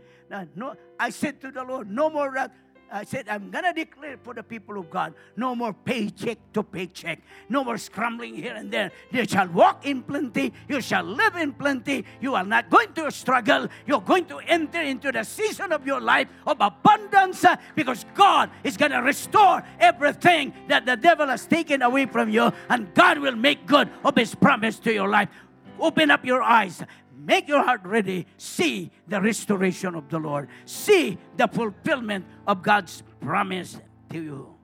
[0.54, 2.54] No, I said to the Lord, no more that
[2.94, 6.62] I said, I'm going to declare for the people of God no more paycheck to
[6.62, 8.92] paycheck, no more scrambling here and there.
[9.10, 12.04] You shall walk in plenty, you shall live in plenty.
[12.20, 13.68] You are not going to struggle.
[13.86, 18.76] You're going to enter into the season of your life of abundance because God is
[18.76, 23.36] going to restore everything that the devil has taken away from you, and God will
[23.36, 25.30] make good of his promise to your life.
[25.78, 26.82] Open up your eyes.
[27.16, 28.26] Make your heart ready.
[28.36, 30.48] See the restoration of the Lord.
[30.64, 33.78] See the fulfillment of God's promise
[34.10, 34.54] to you.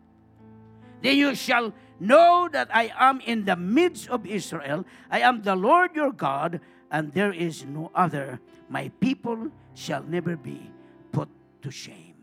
[1.03, 4.85] Then you shall know that I am in the midst of Israel.
[5.11, 8.41] I am the Lord your God, and there is no other.
[8.69, 10.71] My people shall never be
[11.13, 11.29] put
[11.63, 12.15] to shame.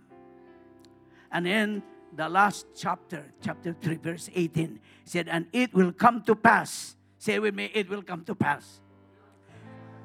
[1.31, 1.83] And then
[2.15, 6.94] the last chapter, chapter 3, verse 18, said, And it will come to pass.
[7.25, 8.81] Say with me, it will come to pass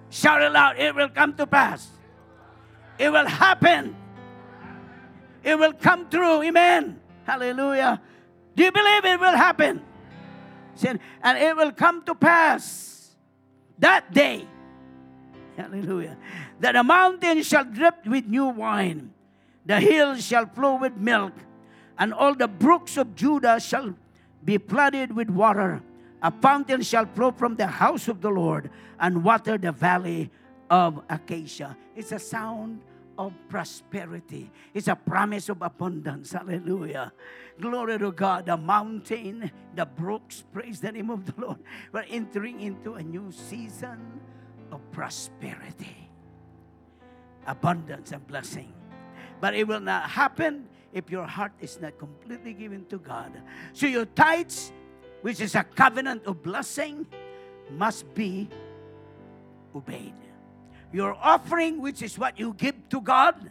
[0.08, 0.78] Shout it loud.
[0.78, 1.86] It will come to pass.
[2.98, 3.94] It will happen.
[5.44, 6.42] It will come true.
[6.42, 6.98] Amen.
[7.24, 8.00] Hallelujah.
[8.56, 9.82] Do you believe it will happen?
[11.22, 13.14] And it will come to pass
[13.78, 14.48] that day.
[15.56, 16.16] Hallelujah.
[16.58, 19.12] That the mountains shall drip with new wine,
[19.64, 21.34] the hills shall flow with milk,
[21.98, 23.94] and all the brooks of Judah shall
[24.42, 25.82] be flooded with water.
[26.22, 30.30] A fountain shall flow from the house of the Lord and water the valley
[30.68, 31.76] of Acacia.
[31.96, 32.82] It's a sound
[33.18, 34.50] of prosperity.
[34.72, 36.32] It's a promise of abundance.
[36.32, 37.12] Hallelujah.
[37.60, 38.46] Glory to God.
[38.46, 41.58] The mountain, the brooks, praise the name of the Lord.
[41.92, 44.20] We're entering into a new season
[44.72, 46.08] of prosperity,
[47.46, 48.72] abundance, and blessing.
[49.40, 53.32] But it will not happen if your heart is not completely given to God.
[53.72, 54.72] So your tithes
[55.22, 57.06] which is a covenant of blessing,
[57.70, 58.48] must be
[59.74, 60.14] obeyed.
[60.92, 63.50] Your offering, which is what you give to God,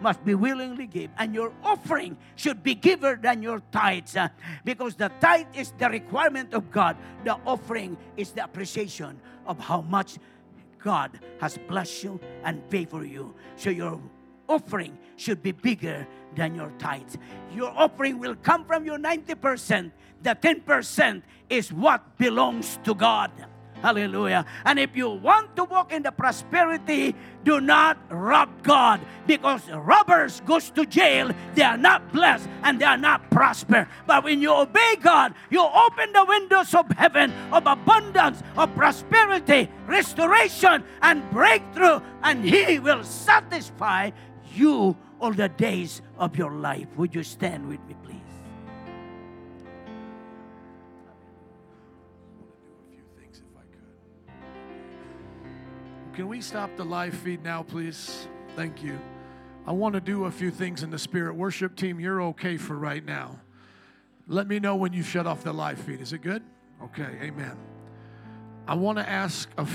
[0.00, 1.10] must be willingly give.
[1.18, 4.16] And your offering should be giver than your tithes.
[4.16, 4.28] Uh,
[4.64, 6.96] because the tithe is the requirement of God.
[7.24, 10.18] The offering is the appreciation of how much
[10.78, 13.34] God has blessed you and favor you.
[13.56, 14.00] So your
[14.48, 17.16] offering should be bigger than your tithes.
[17.52, 19.90] Your offering will come from your 90%.
[20.22, 23.30] The 10% is what belongs to God.
[23.82, 24.46] Hallelujah.
[24.64, 27.14] And if you want to walk in the prosperity,
[27.44, 31.30] do not rob God because robbers goes to jail.
[31.54, 33.86] They are not blessed and they are not prosper.
[34.06, 39.68] But when you obey God, you open the windows of heaven of abundance, of prosperity,
[39.86, 44.10] restoration, and breakthrough, and He will satisfy
[44.54, 46.88] you all the days of your life.
[46.96, 47.94] Would you stand with me,
[56.16, 58.26] Can we stop the live feed now, please?
[58.56, 58.98] Thank you.
[59.66, 61.36] I want to do a few things in the spirit.
[61.36, 63.38] Worship team, you're okay for right now.
[64.26, 66.00] Let me know when you shut off the live feed.
[66.00, 66.42] Is it good?
[66.84, 67.58] Okay, amen.
[68.66, 69.66] I want to ask a